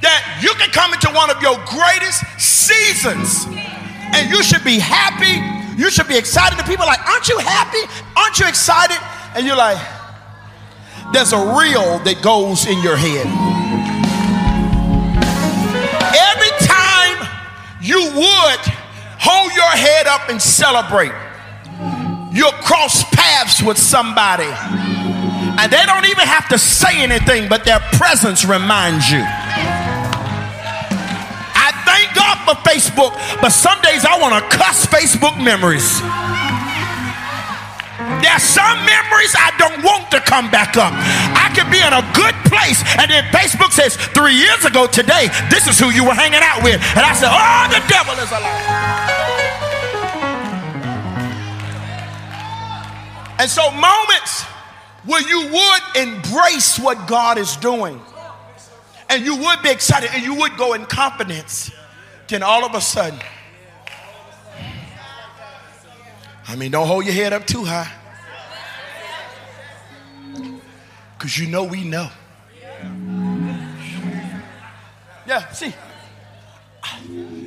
That 0.00 0.20
you 0.42 0.52
can 0.60 0.68
come 0.70 0.92
into 0.92 1.08
one 1.12 1.30
of 1.30 1.40
your 1.40 1.56
greatest 1.64 2.24
seasons 2.36 3.46
and 4.12 4.30
you 4.30 4.42
should 4.42 4.64
be 4.64 4.78
happy. 4.78 5.40
You 5.80 5.90
should 5.90 6.08
be 6.08 6.16
excited. 6.16 6.58
And 6.58 6.66
people 6.68 6.84
are 6.84 6.92
like, 6.92 7.06
aren't 7.08 7.28
you 7.28 7.38
happy? 7.38 7.80
Aren't 8.16 8.38
you 8.38 8.46
excited? 8.46 8.98
And 9.34 9.46
you're 9.46 9.56
like, 9.56 9.78
there's 11.12 11.32
a 11.32 11.38
reel 11.38 11.98
that 12.00 12.20
goes 12.22 12.66
in 12.66 12.82
your 12.82 12.96
head. 12.96 13.26
Every 16.14 16.54
time 16.66 17.28
you 17.80 18.00
would 18.14 18.60
hold 19.20 19.52
your 19.52 19.70
head 19.70 20.06
up 20.06 20.28
and 20.28 20.40
celebrate, 20.40 21.12
you'll 22.32 22.52
cross 22.64 23.04
paths 23.12 23.62
with 23.62 23.78
somebody. 23.78 24.50
And 25.56 25.70
they 25.70 25.84
don't 25.86 26.06
even 26.06 26.26
have 26.26 26.48
to 26.48 26.58
say 26.58 27.02
anything, 27.02 27.48
but 27.48 27.64
their 27.64 27.78
presence 27.92 28.44
reminds 28.44 29.10
you. 29.10 29.22
I 31.54 31.70
thank 31.86 32.14
God 32.16 32.38
for 32.42 32.54
Facebook, 32.68 33.12
but 33.40 33.50
some 33.50 33.80
days 33.82 34.04
I 34.04 34.18
want 34.18 34.34
to 34.34 34.56
cuss 34.56 34.86
Facebook 34.86 35.42
memories. 35.42 36.02
There's 38.22 38.42
some 38.42 38.78
memories 38.84 39.34
I 39.34 39.50
don't 39.58 39.82
want 39.82 40.10
to 40.10 40.20
come 40.20 40.50
back 40.50 40.76
up. 40.76 40.92
I 40.92 41.50
could 41.54 41.70
be 41.70 41.80
in 41.80 41.92
a 41.92 42.04
good 42.14 42.34
place, 42.50 42.82
and 42.98 43.10
then 43.10 43.24
Facebook 43.30 43.72
says, 43.72 43.96
three 43.96 44.34
years 44.34 44.64
ago 44.64 44.86
today, 44.86 45.28
this 45.50 45.66
is 45.66 45.78
who 45.78 45.90
you 45.90 46.04
were 46.04 46.14
hanging 46.14 46.42
out 46.42 46.62
with. 46.62 46.80
And 46.96 47.04
I 47.04 47.14
said, 47.14 47.30
oh, 47.30 47.66
the 47.70 47.82
devil 47.88 48.14
is 48.22 48.30
alive. 48.30 49.04
And 53.38 53.50
so 53.50 53.70
moments 53.72 54.44
where 55.04 55.20
you 55.20 55.52
would 55.52 55.82
embrace 55.96 56.78
what 56.78 57.08
God 57.08 57.36
is 57.36 57.56
doing 57.56 58.00
and 59.10 59.24
you 59.24 59.36
would 59.36 59.60
be 59.62 59.70
excited 59.70 60.10
and 60.14 60.22
you 60.22 60.34
would 60.36 60.56
go 60.56 60.72
in 60.74 60.86
confidence, 60.86 61.70
then 62.28 62.42
all 62.42 62.64
of 62.64 62.74
a 62.74 62.80
sudden, 62.80 63.18
I 66.46 66.56
mean, 66.56 66.70
don't 66.70 66.86
hold 66.86 67.04
your 67.04 67.14
head 67.14 67.32
up 67.32 67.46
too 67.46 67.64
high. 67.64 67.90
Because 71.24 71.38
you 71.38 71.46
know 71.46 71.64
we 71.64 71.84
know. 71.84 72.10
Yeah, 75.26 75.48
see, 75.52 75.72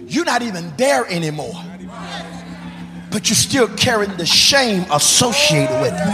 you're 0.07 0.25
not 0.25 0.41
even 0.41 0.73
there 0.77 1.05
anymore. 1.05 1.53
But 3.11 3.29
you're 3.29 3.35
still 3.35 3.67
carrying 3.67 4.17
the 4.17 4.25
shame 4.25 4.83
associated 4.91 5.79
with 5.79 5.93
it. 5.93 6.07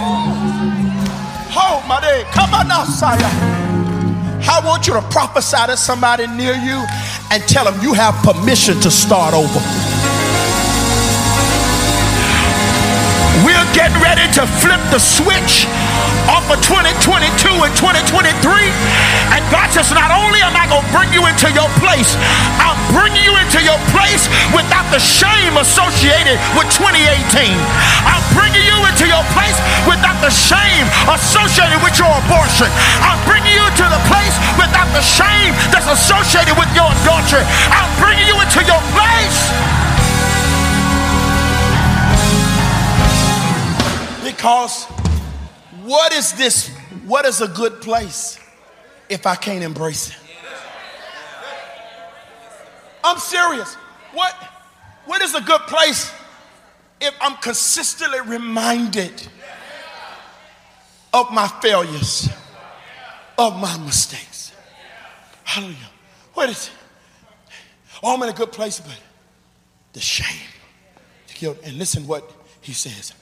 Oh, 1.55 1.81
my 1.87 2.01
day. 2.01 2.25
Come 2.33 2.53
on 2.53 2.67
now, 2.67 2.83
Saya. 2.83 3.15
I 3.21 4.61
want 4.65 4.85
you 4.85 4.93
to 4.95 5.01
prophesy 5.03 5.65
to 5.67 5.77
somebody 5.77 6.27
near 6.27 6.55
you 6.55 6.83
and 7.31 7.41
tell 7.43 7.63
them 7.63 7.81
you 7.81 7.93
have 7.93 8.13
permission 8.25 8.77
to 8.81 8.91
start 8.91 9.33
over. 9.33 9.59
We're 13.47 13.73
getting 13.73 14.01
ready 14.03 14.27
to 14.33 14.45
flip 14.59 14.81
the 14.91 14.99
switch 14.99 15.65
off 16.29 16.47
of 16.49 16.59
2022 16.63 17.65
and 17.65 17.73
2023. 17.75 18.39
And 19.33 19.41
God 19.51 19.71
says, 19.71 19.91
not 19.91 20.11
only 20.11 20.39
am 20.41 20.55
I 20.55 20.67
going 20.67 20.83
to 20.83 20.93
bring 20.95 21.09
you 21.11 21.25
into 21.25 21.49
your 21.51 21.67
place, 21.79 22.15
I'm 22.61 22.77
bringing 22.93 23.23
you 23.23 23.35
into 23.39 23.59
your 23.63 23.79
place 23.91 24.29
without 24.53 24.87
the 24.93 25.01
shame 25.01 25.57
associated 25.57 26.37
with 26.55 26.69
2018. 26.73 27.53
I'm 28.05 28.23
bringing 28.35 28.63
you 28.63 28.77
into 28.87 29.09
your 29.09 29.23
place 29.35 29.57
without 29.89 30.17
the 30.21 30.31
shame 30.31 30.85
associated 31.09 31.81
with 31.81 31.97
your 31.97 32.11
abortion. 32.25 32.69
I'm 33.01 33.19
bringing 33.25 33.53
you 33.53 33.67
to 33.83 33.85
the 33.89 34.01
place 34.07 34.35
without 34.55 34.89
the 34.93 35.03
shame 35.03 35.51
that's 35.73 35.89
associated 35.89 36.55
with 36.55 36.69
your 36.77 36.87
adultery. 37.03 37.43
I'm 37.73 37.91
bringing 37.97 38.27
you 38.29 38.37
into 38.39 38.61
your 38.63 38.81
place. 38.93 39.51
Because 44.23 44.92
what 45.83 46.13
is 46.13 46.33
this? 46.33 46.69
What 47.05 47.25
is 47.25 47.41
a 47.41 47.47
good 47.47 47.81
place 47.81 48.39
if 49.09 49.25
I 49.25 49.35
can't 49.35 49.63
embrace 49.63 50.09
it? 50.09 50.17
I'm 53.03 53.17
serious. 53.17 53.75
What, 54.13 54.33
what 55.05 55.21
is 55.21 55.35
a 55.35 55.41
good 55.41 55.61
place 55.61 56.11
if 57.01 57.13
I'm 57.19 57.35
consistently 57.37 58.21
reminded 58.21 59.27
of 61.13 61.31
my 61.31 61.47
failures, 61.61 62.29
of 63.37 63.59
my 63.59 63.77
mistakes? 63.79 64.53
Hallelujah. 65.43 65.75
What 66.33 66.49
is 66.49 66.67
it? 66.67 66.73
Oh, 68.01 68.15
I'm 68.15 68.23
in 68.23 68.29
a 68.29 68.33
good 68.33 68.51
place, 68.51 68.79
but 68.79 68.99
the 69.91 69.99
shame. 69.99 70.47
the 71.27 71.33
guilt. 71.33 71.57
And 71.63 71.77
listen 71.77 72.07
what 72.07 72.31
he 72.61 72.73
says. 72.73 73.13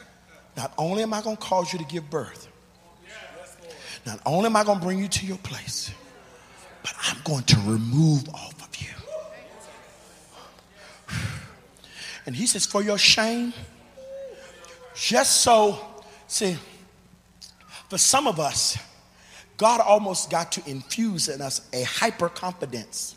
Not 0.55 0.73
only 0.77 1.03
am 1.03 1.13
I 1.13 1.21
going 1.21 1.37
to 1.37 1.41
cause 1.41 1.73
you 1.73 1.79
to 1.79 1.85
give 1.85 2.09
birth, 2.09 2.50
not 4.05 4.19
only 4.25 4.47
am 4.47 4.55
I 4.55 4.63
going 4.63 4.79
to 4.79 4.85
bring 4.85 4.99
you 4.99 5.07
to 5.07 5.25
your 5.25 5.37
place, 5.37 5.91
but 6.83 6.93
I'm 7.07 7.17
going 7.23 7.43
to 7.43 7.57
remove 7.59 8.27
off 8.29 8.61
of 8.61 8.81
you. 8.81 8.87
And 12.25 12.35
he 12.35 12.45
says, 12.45 12.65
for 12.65 12.81
your 12.83 12.97
shame, 12.97 13.53
just 14.95 15.41
so, 15.41 15.79
see, 16.27 16.57
for 17.89 17.97
some 17.97 18.27
of 18.27 18.39
us, 18.39 18.77
God 19.57 19.81
almost 19.81 20.29
got 20.29 20.51
to 20.53 20.69
infuse 20.69 21.27
in 21.29 21.41
us 21.41 21.67
a 21.73 21.83
hyper 21.83 22.29
confidence 22.29 23.15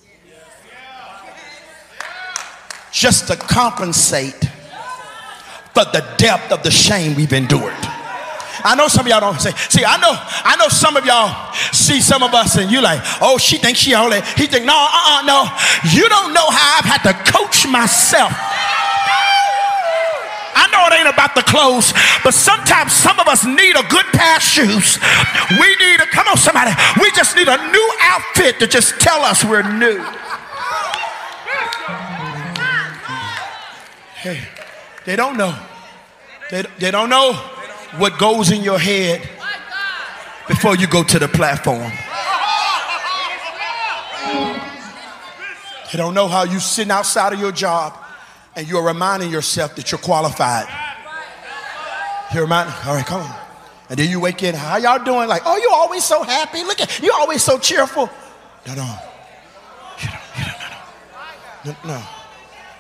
just 2.93 3.27
to 3.29 3.37
compensate 3.37 4.45
for 5.75 5.85
the 5.87 6.05
depth 6.17 6.53
of 6.53 6.63
the 6.63 6.71
shame 6.71 7.17
we've 7.17 7.33
endured. 7.33 7.75
I 8.63 8.75
know 8.77 8.89
some 8.89 9.07
of 9.07 9.11
y'all 9.11 9.21
don't 9.21 9.41
say, 9.41 9.53
see, 9.69 9.85
I 9.85 9.97
know, 9.99 10.15
I 10.15 10.57
know 10.57 10.69
some 10.69 10.97
of 10.97 11.05
y'all 11.05 11.53
see 11.73 12.01
some 12.01 12.23
of 12.23 12.35
us 12.35 12.57
and 12.57 12.71
you 12.71 12.81
like, 12.81 13.01
oh, 13.21 13.39
she 13.39 13.59
thinks 13.59 13.81
she 13.81 13.95
all 13.95 14.11
that. 14.11 14.23
He 14.39 14.47
think, 14.47 14.65
no, 14.65 14.77
uh-uh, 14.77 15.27
no. 15.27 15.49
You 15.91 16.09
don't 16.09 16.33
know 16.33 16.47
how 16.47 16.79
I've 16.79 16.87
had 16.87 17.03
to 17.09 17.15
coach 17.27 17.67
myself. 17.67 18.33
I 20.55 20.71
know 20.71 20.87
it 20.87 21.01
ain't 21.01 21.11
about 21.13 21.35
the 21.35 21.43
clothes, 21.43 21.93
but 22.23 22.33
sometimes 22.33 22.93
some 22.93 23.19
of 23.19 23.27
us 23.27 23.45
need 23.45 23.75
a 23.75 23.83
good 23.91 24.07
pair 24.15 24.37
of 24.37 24.43
shoes. 24.43 24.99
We 25.59 25.69
need 25.83 25.99
a, 25.99 26.07
come 26.07 26.29
on, 26.29 26.37
somebody, 26.37 26.71
we 27.01 27.11
just 27.13 27.35
need 27.35 27.49
a 27.49 27.59
new 27.73 27.89
outfit 28.01 28.61
to 28.61 28.67
just 28.67 29.01
tell 29.01 29.23
us 29.23 29.45
we're 29.45 29.67
new. 29.67 29.99
Hey. 34.23 34.41
They 35.05 35.17
don't 35.17 35.37
know. 35.37 35.55
They, 36.51 36.65
they 36.79 36.91
don't 36.91 37.11
know 37.11 37.33
what 37.99 38.19
goes 38.19 38.51
in 38.51 38.63
your 38.63 38.79
head 38.79 39.29
before 40.49 40.77
you 40.77 40.87
go 40.87 41.03
to 41.03 41.19
the 41.19 41.29
platform. 41.29 41.91
They 45.91 45.99
don't 45.99 46.15
know 46.15 46.27
how 46.27 46.45
you 46.45 46.59
sitting 46.59 46.91
outside 46.91 47.33
of 47.33 47.41
your 47.41 47.53
job 47.53 47.97
and 48.57 48.67
you're 48.67 48.85
reminding 48.85 49.31
yourself 49.31 49.77
that 49.77 49.93
you're 49.93 50.01
qualified. 50.01 50.67
You're 52.33 52.43
reminding, 52.43 52.75
all 52.87 52.95
right, 52.95 53.07
come 53.07 53.23
on. 53.23 53.37
And 53.91 53.99
then 53.99 54.11
you 54.11 54.19
wake 54.19 54.43
in, 54.43 54.55
how 54.55 54.77
y'all 54.77 55.05
doing? 55.05 55.29
Like, 55.29 55.43
oh, 55.45 55.57
you're 55.57 55.73
always 55.73 56.05
so 56.05 56.23
happy. 56.23 56.65
Look 56.65 56.81
at, 56.81 57.01
you're 57.01 57.15
always 57.15 57.43
so 57.43 57.59
cheerful. 57.59 58.11
No, 58.67 58.75
no. 58.75 58.99
You 60.01 60.09
don't, 60.09 60.21
you 60.39 60.45
don't, 61.65 61.77
no, 61.85 61.95
no. 61.95 62.01
no 62.01 62.05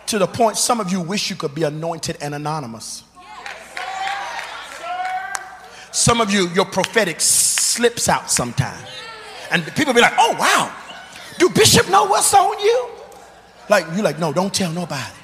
to 0.06 0.18
the 0.18 0.26
point 0.26 0.56
some 0.56 0.80
of 0.80 0.92
you 0.92 1.00
wish 1.00 1.30
you 1.30 1.36
could 1.36 1.54
be 1.54 1.62
anointed 1.62 2.16
and 2.20 2.34
anonymous. 2.34 3.04
Some 5.94 6.20
of 6.20 6.32
you, 6.32 6.48
your 6.48 6.64
prophetic 6.64 7.20
slips 7.20 8.08
out 8.08 8.28
sometime. 8.28 8.84
And 9.52 9.64
people 9.76 9.94
be 9.94 10.00
like, 10.00 10.14
oh, 10.18 10.36
wow. 10.36 10.74
Do 11.38 11.48
Bishop 11.50 11.88
know 11.88 12.06
what's 12.06 12.34
on 12.34 12.58
you? 12.58 12.88
Like, 13.70 13.86
you're 13.94 14.02
like, 14.02 14.18
no, 14.18 14.32
don't 14.32 14.52
tell 14.52 14.72
nobody. 14.72 15.14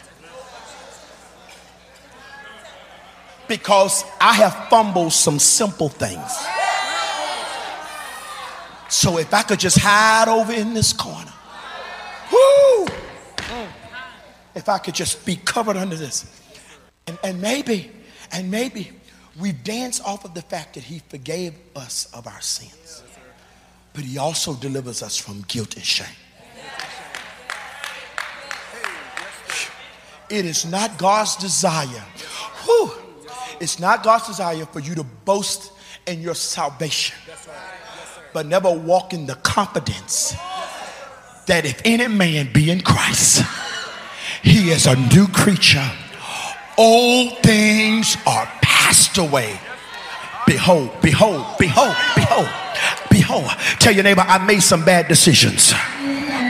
Because 3.49 4.05
I 4.21 4.33
have 4.35 4.69
fumbled 4.69 5.13
some 5.13 5.41
simple 5.41 5.89
things. 5.89 6.31
So 8.89 9.19
if 9.19 9.35
I 9.35 9.43
could 9.43 9.59
just 9.59 9.79
hide 9.81 10.29
over 10.29 10.53
in 10.53 10.73
this 10.73 10.93
corner. 10.93 11.33
Whoo! 12.33 12.87
if 14.55 14.69
I 14.69 14.79
could 14.79 14.95
just 14.95 15.27
be 15.27 15.35
covered 15.35 15.77
under 15.77 15.97
this. 15.97 16.31
And, 17.09 17.19
and 17.25 17.41
maybe, 17.43 17.91
and 18.31 18.53
maybe 18.53 18.93
we 19.39 19.53
dance 19.53 20.01
off 20.01 20.25
of 20.25 20.35
the 20.35 20.43
fact 20.43 20.75
that 20.75 20.85
he 20.85 21.01
forgave 21.09 21.55
us 21.77 22.09
of 22.13 22.27
our 22.27 22.41
sins, 22.41 23.03
but 23.93 24.03
he 24.03 24.19
also 24.19 24.55
delivers 24.55 25.03
us 25.03 25.17
from 25.17 25.45
guilt 25.49 25.77
and 25.77 25.85
shame. 25.85 26.07
It 30.29 30.45
is 30.45 30.65
not 30.65 30.97
God's 30.97 31.37
desire. 31.37 32.05
Whew, 32.65 32.93
it's 33.61 33.81
not 33.81 34.05
God's 34.05 34.29
desire 34.29 34.65
for 34.67 34.79
you 34.81 34.95
to 34.95 35.05
boast 35.05 35.73
in 36.07 36.23
your 36.23 36.35
salvation, 36.35 37.17
but 38.33 38.47
never 38.47 38.71
walk 38.71 39.13
in 39.13 39.27
the 39.27 39.35
confidence 39.37 40.35
that 41.47 41.65
if 41.65 41.83
any 41.85 42.07
man 42.07 42.53
be 42.53 42.71
in 42.71 42.81
Christ, 42.81 43.45
he 44.43 44.71
is 44.71 44.87
a 44.87 44.95
new 44.95 45.27
creature. 45.29 45.91
Old 46.79 47.39
things 47.39 48.17
are 48.27 48.51
away. 49.19 49.59
Behold, 50.47 50.91
behold, 51.01 51.47
behold, 51.59 51.95
behold, 52.17 52.49
behold. 53.11 53.51
Tell 53.79 53.93
your 53.93 54.03
neighbor, 54.03 54.25
I 54.27 54.39
made 54.45 54.61
some 54.61 54.85
bad 54.85 55.07
decisions, 55.09 55.73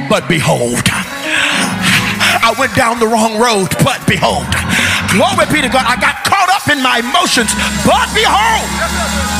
but 0.08 0.26
behold. 0.28 0.88
I 0.88 2.54
went 2.58 2.74
down 2.74 2.98
the 2.98 3.06
wrong 3.06 3.38
road, 3.38 3.68
but 3.84 4.00
behold. 4.06 4.48
Glory 5.12 5.46
be 5.52 5.60
to 5.60 5.68
God. 5.68 5.84
I 5.84 6.00
got 6.00 6.24
caught 6.24 6.48
up 6.48 6.68
in 6.72 6.82
my 6.82 7.00
emotions, 7.04 7.52
but 7.84 8.08
behold. 8.14 9.39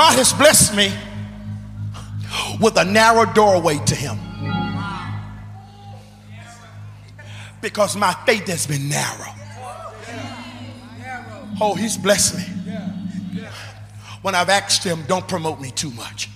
God 0.00 0.16
has 0.16 0.32
blessed 0.32 0.74
me 0.74 0.90
with 2.58 2.78
a 2.78 2.86
narrow 2.86 3.30
doorway 3.34 3.76
to 3.84 3.94
Him. 3.94 4.18
Because 7.60 7.96
my 7.96 8.14
faith 8.24 8.46
has 8.46 8.66
been 8.66 8.88
narrow. 8.88 9.34
Oh, 11.60 11.74
He's 11.74 11.98
blessed 11.98 12.38
me 12.38 12.44
when 14.22 14.34
I've 14.34 14.48
asked 14.48 14.84
him, 14.84 15.04
don't 15.06 15.28
promote 15.28 15.60
me 15.60 15.70
too 15.70 15.90
much. 15.90 16.30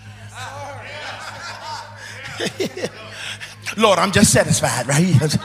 Lord, 3.78 3.98
I'm 3.98 4.12
just 4.12 4.30
satisfied, 4.30 4.86
right? 4.86 5.16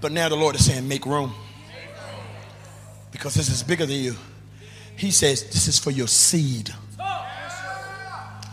but 0.00 0.12
now 0.12 0.28
the 0.28 0.36
Lord 0.36 0.54
is 0.54 0.66
saying, 0.66 0.86
make 0.86 1.04
room. 1.04 1.34
Because 3.10 3.34
this 3.34 3.48
is 3.48 3.64
bigger 3.64 3.86
than 3.86 3.96
you. 3.96 4.14
He 4.96 5.10
says, 5.10 5.44
this 5.44 5.68
is 5.68 5.78
for 5.78 5.90
your 5.90 6.08
seed. 6.08 6.72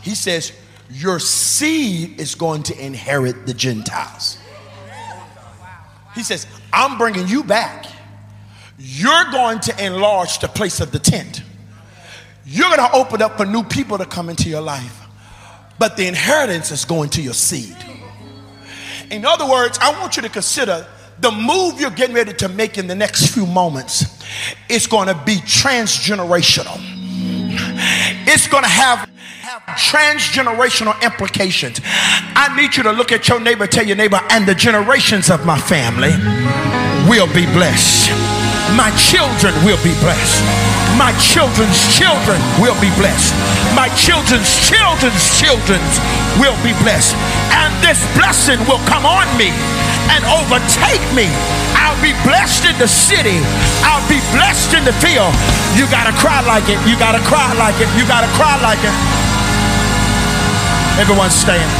He 0.02 0.14
says, 0.14 0.52
your 0.90 1.18
seed 1.20 2.20
is 2.20 2.34
going 2.34 2.64
to 2.64 2.84
inherit 2.84 3.46
the 3.46 3.54
Gentiles. 3.54 4.38
He 6.14 6.22
says, 6.22 6.46
I'm 6.72 6.98
bringing 6.98 7.28
you 7.28 7.44
back. 7.44 7.86
You're 8.78 9.30
going 9.30 9.60
to 9.60 9.84
enlarge 9.84 10.40
the 10.40 10.48
place 10.48 10.80
of 10.80 10.90
the 10.90 10.98
tent. 10.98 11.42
You're 12.44 12.68
going 12.68 12.90
to 12.90 12.96
open 12.96 13.22
up 13.22 13.36
for 13.36 13.46
new 13.46 13.62
people 13.62 13.96
to 13.98 14.04
come 14.04 14.28
into 14.28 14.48
your 14.48 14.60
life. 14.60 15.00
But 15.78 15.96
the 15.96 16.06
inheritance 16.06 16.70
is 16.70 16.84
going 16.84 17.10
to 17.10 17.22
your 17.22 17.34
seed. 17.34 17.76
In 19.10 19.24
other 19.24 19.48
words, 19.48 19.78
I 19.80 19.98
want 20.00 20.16
you 20.16 20.22
to 20.22 20.28
consider 20.28 20.86
the 21.20 21.30
move 21.30 21.80
you're 21.80 21.90
getting 21.90 22.14
ready 22.14 22.32
to 22.34 22.48
make 22.48 22.76
in 22.78 22.88
the 22.88 22.94
next 22.94 23.32
few 23.32 23.46
moments 23.46 24.21
is 24.68 24.86
going 24.86 25.08
to 25.08 25.14
be 25.24 25.36
transgenerational. 25.36 26.78
It's 28.26 28.48
going 28.48 28.64
to 28.64 28.70
have 28.70 29.08
transgenerational 29.76 31.00
implications. 31.02 31.80
I 31.84 32.54
need 32.56 32.76
you 32.76 32.82
to 32.84 32.92
look 32.92 33.12
at 33.12 33.28
your 33.28 33.40
neighbor, 33.40 33.66
tell 33.66 33.86
your 33.86 33.96
neighbor, 33.96 34.20
and 34.30 34.46
the 34.46 34.54
generations 34.54 35.30
of 35.30 35.44
my 35.46 35.58
family 35.58 36.12
will 37.08 37.28
be 37.34 37.46
blessed. 37.52 38.10
My 38.76 38.88
children 38.96 39.52
will 39.64 39.80
be 39.84 39.92
blessed. 40.00 40.40
My 40.96 41.12
children's 41.20 41.80
children 41.92 42.40
will 42.60 42.76
be 42.80 42.88
blessed. 42.96 43.34
My 43.76 43.88
children's 43.96 44.48
children's 44.64 45.24
children 45.36 45.80
will 46.40 46.56
be 46.64 46.72
blessed. 46.80 47.16
And 47.52 47.72
this 47.84 48.00
blessing 48.16 48.60
will 48.68 48.80
come 48.88 49.04
on 49.04 49.28
me 49.36 49.52
and 50.12 50.24
overtake 50.24 51.04
me. 51.12 51.28
I'll 51.82 52.00
be 52.00 52.14
blessed 52.22 52.64
in 52.64 52.78
the 52.78 52.86
city. 52.86 53.42
I'll 53.82 54.06
be 54.08 54.22
blessed 54.30 54.74
in 54.74 54.84
the 54.84 54.94
field. 55.02 55.34
You 55.74 55.90
gotta 55.90 56.14
cry 56.16 56.40
like 56.46 56.68
it. 56.70 56.78
You 56.86 56.96
gotta 56.98 57.18
cry 57.26 57.52
like 57.54 57.74
it. 57.80 57.90
You 57.98 58.06
gotta 58.06 58.30
cry 58.38 58.54
like 58.62 58.78
it. 58.78 58.94
Everyone 61.00 61.30
stand. 61.30 61.70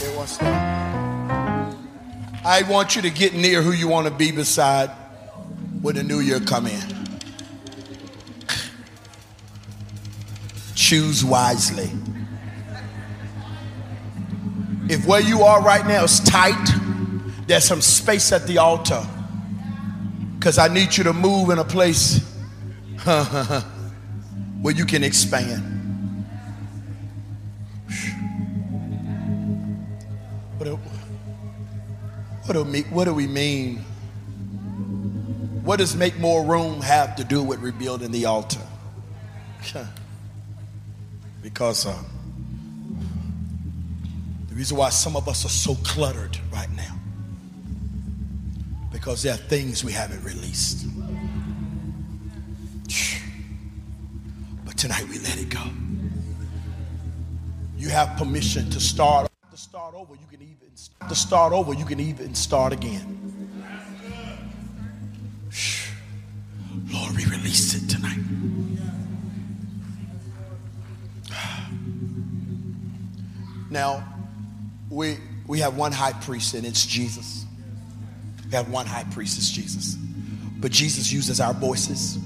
Everyone 0.00 0.26
stand. 0.26 0.74
I 2.46 2.62
want 2.68 2.96
you 2.96 3.02
to 3.02 3.10
get 3.10 3.34
near 3.34 3.62
who 3.62 3.72
you 3.72 3.88
want 3.88 4.06
to 4.06 4.12
be 4.12 4.30
beside 4.30 4.90
when 5.82 5.96
the 5.96 6.02
new 6.02 6.20
year 6.20 6.40
come 6.40 6.66
in. 6.66 6.82
Choose 10.74 11.24
wisely. 11.24 11.90
If 14.88 15.06
where 15.06 15.20
you 15.20 15.42
are 15.42 15.62
right 15.62 15.86
now 15.86 16.04
is 16.04 16.20
tight, 16.20 16.68
there's 17.46 17.64
some 17.64 17.80
space 17.80 18.32
at 18.32 18.46
the 18.46 18.58
altar. 18.58 19.02
Because 20.38 20.58
I 20.58 20.68
need 20.68 20.96
you 20.96 21.04
to 21.04 21.12
move 21.12 21.50
in 21.50 21.58
a 21.58 21.64
place 21.64 22.18
where 23.04 24.74
you 24.74 24.84
can 24.84 25.02
expand. 25.02 26.26
What 30.58 30.64
do, 30.66 30.76
what, 32.44 32.52
do 32.52 32.62
we, 32.64 32.82
what 32.82 33.04
do 33.04 33.14
we 33.14 33.26
mean? 33.26 33.78
What 35.64 35.78
does 35.78 35.96
make 35.96 36.18
more 36.18 36.44
room 36.44 36.82
have 36.82 37.16
to 37.16 37.24
do 37.24 37.42
with 37.42 37.60
rebuilding 37.60 38.12
the 38.12 38.26
altar? 38.26 38.60
because 41.42 41.86
uh, 41.86 42.02
the 44.54 44.58
reason 44.58 44.76
why 44.76 44.88
some 44.88 45.16
of 45.16 45.28
us 45.28 45.44
are 45.44 45.48
so 45.48 45.74
cluttered 45.82 46.38
right 46.52 46.70
now 46.76 46.96
because 48.92 49.20
there 49.20 49.34
are 49.34 49.36
things 49.36 49.82
we 49.82 49.90
haven't 49.90 50.22
released. 50.22 50.86
But 54.64 54.76
tonight 54.76 55.08
we 55.08 55.18
let 55.18 55.40
it 55.40 55.48
go. 55.48 55.60
You 57.76 57.88
have 57.88 58.16
permission 58.16 58.70
to 58.70 58.78
start 58.78 59.28
to 59.50 59.56
start 59.56 59.92
over. 59.92 60.14
You 60.14 60.26
can 60.30 60.40
even 60.40 61.08
to 61.08 61.14
start 61.16 61.52
over. 61.52 61.74
You 61.74 61.84
can 61.84 61.98
even 61.98 62.36
start 62.36 62.72
again. 62.72 63.10
Lord, 66.92 67.16
we 67.16 67.24
release 67.24 67.74
it 67.74 67.90
tonight. 67.90 68.18
Now, 73.68 74.13
we 74.94 75.18
we 75.46 75.58
have 75.58 75.76
one 75.76 75.92
high 75.92 76.12
priest, 76.12 76.54
and 76.54 76.64
it's 76.64 76.86
Jesus. 76.86 77.44
We 78.46 78.52
have 78.52 78.70
one 78.70 78.86
high 78.86 79.04
priest, 79.04 79.36
it's 79.36 79.50
Jesus. 79.50 79.96
But 80.58 80.70
Jesus 80.70 81.12
uses 81.12 81.40
our 81.40 81.52
voices. 81.52 82.18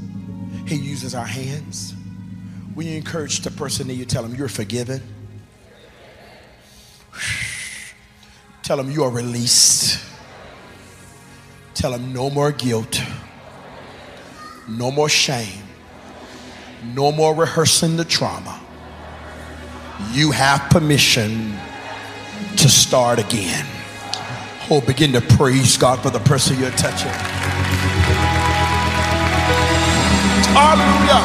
He 0.66 0.76
uses 0.76 1.14
our 1.14 1.26
hands. 1.26 1.94
When 2.74 2.86
you 2.86 2.96
encourage 2.96 3.40
the 3.40 3.50
person 3.50 3.88
that 3.88 3.94
you 3.94 4.04
tell 4.04 4.22
them 4.22 4.34
you're 4.34 4.48
forgiven, 4.48 5.02
tell 8.62 8.76
them 8.76 8.90
you 8.90 9.02
are 9.02 9.10
released. 9.10 10.04
Tell 11.74 11.92
them 11.92 12.12
no 12.12 12.28
more 12.28 12.50
guilt, 12.50 13.00
no 14.68 14.90
more 14.90 15.08
shame, 15.08 15.62
no 16.92 17.12
more 17.12 17.34
rehearsing 17.34 17.96
the 17.96 18.04
trauma. 18.04 18.60
You 20.12 20.32
have 20.32 20.68
permission 20.70 21.56
to 22.56 22.68
start 22.68 23.18
again. 23.18 23.66
Oh, 24.70 24.80
begin 24.80 25.12
to 25.12 25.20
praise 25.20 25.76
God 25.76 26.00
for 26.00 26.10
the 26.10 26.20
person 26.20 26.58
you're 26.58 26.70
touching. 26.72 27.10
Hallelujah. 30.52 31.22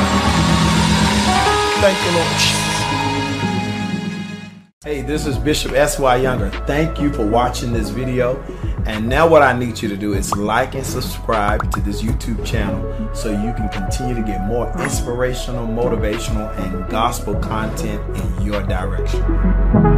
Thank 1.81 1.97
you, 2.05 2.11
Lord. 2.17 2.63
Hey, 4.85 5.01
this 5.01 5.25
is 5.25 5.37
Bishop 5.37 5.71
S.Y. 5.71 6.17
Younger. 6.17 6.49
Thank 6.67 6.99
you 6.99 7.11
for 7.11 7.25
watching 7.25 7.71
this 7.71 7.89
video. 7.89 8.41
And 8.85 9.07
now, 9.07 9.27
what 9.27 9.41
I 9.41 9.57
need 9.57 9.81
you 9.81 9.87
to 9.87 9.95
do 9.95 10.13
is 10.13 10.35
like 10.35 10.75
and 10.75 10.85
subscribe 10.85 11.71
to 11.71 11.79
this 11.79 12.01
YouTube 12.01 12.45
channel 12.45 13.15
so 13.15 13.31
you 13.31 13.53
can 13.53 13.69
continue 13.69 14.13
to 14.13 14.21
get 14.21 14.45
more 14.45 14.69
inspirational, 14.81 15.67
motivational, 15.67 16.53
and 16.57 16.89
gospel 16.89 17.35
content 17.35 18.01
in 18.17 18.45
your 18.45 18.61
direction. 18.63 19.92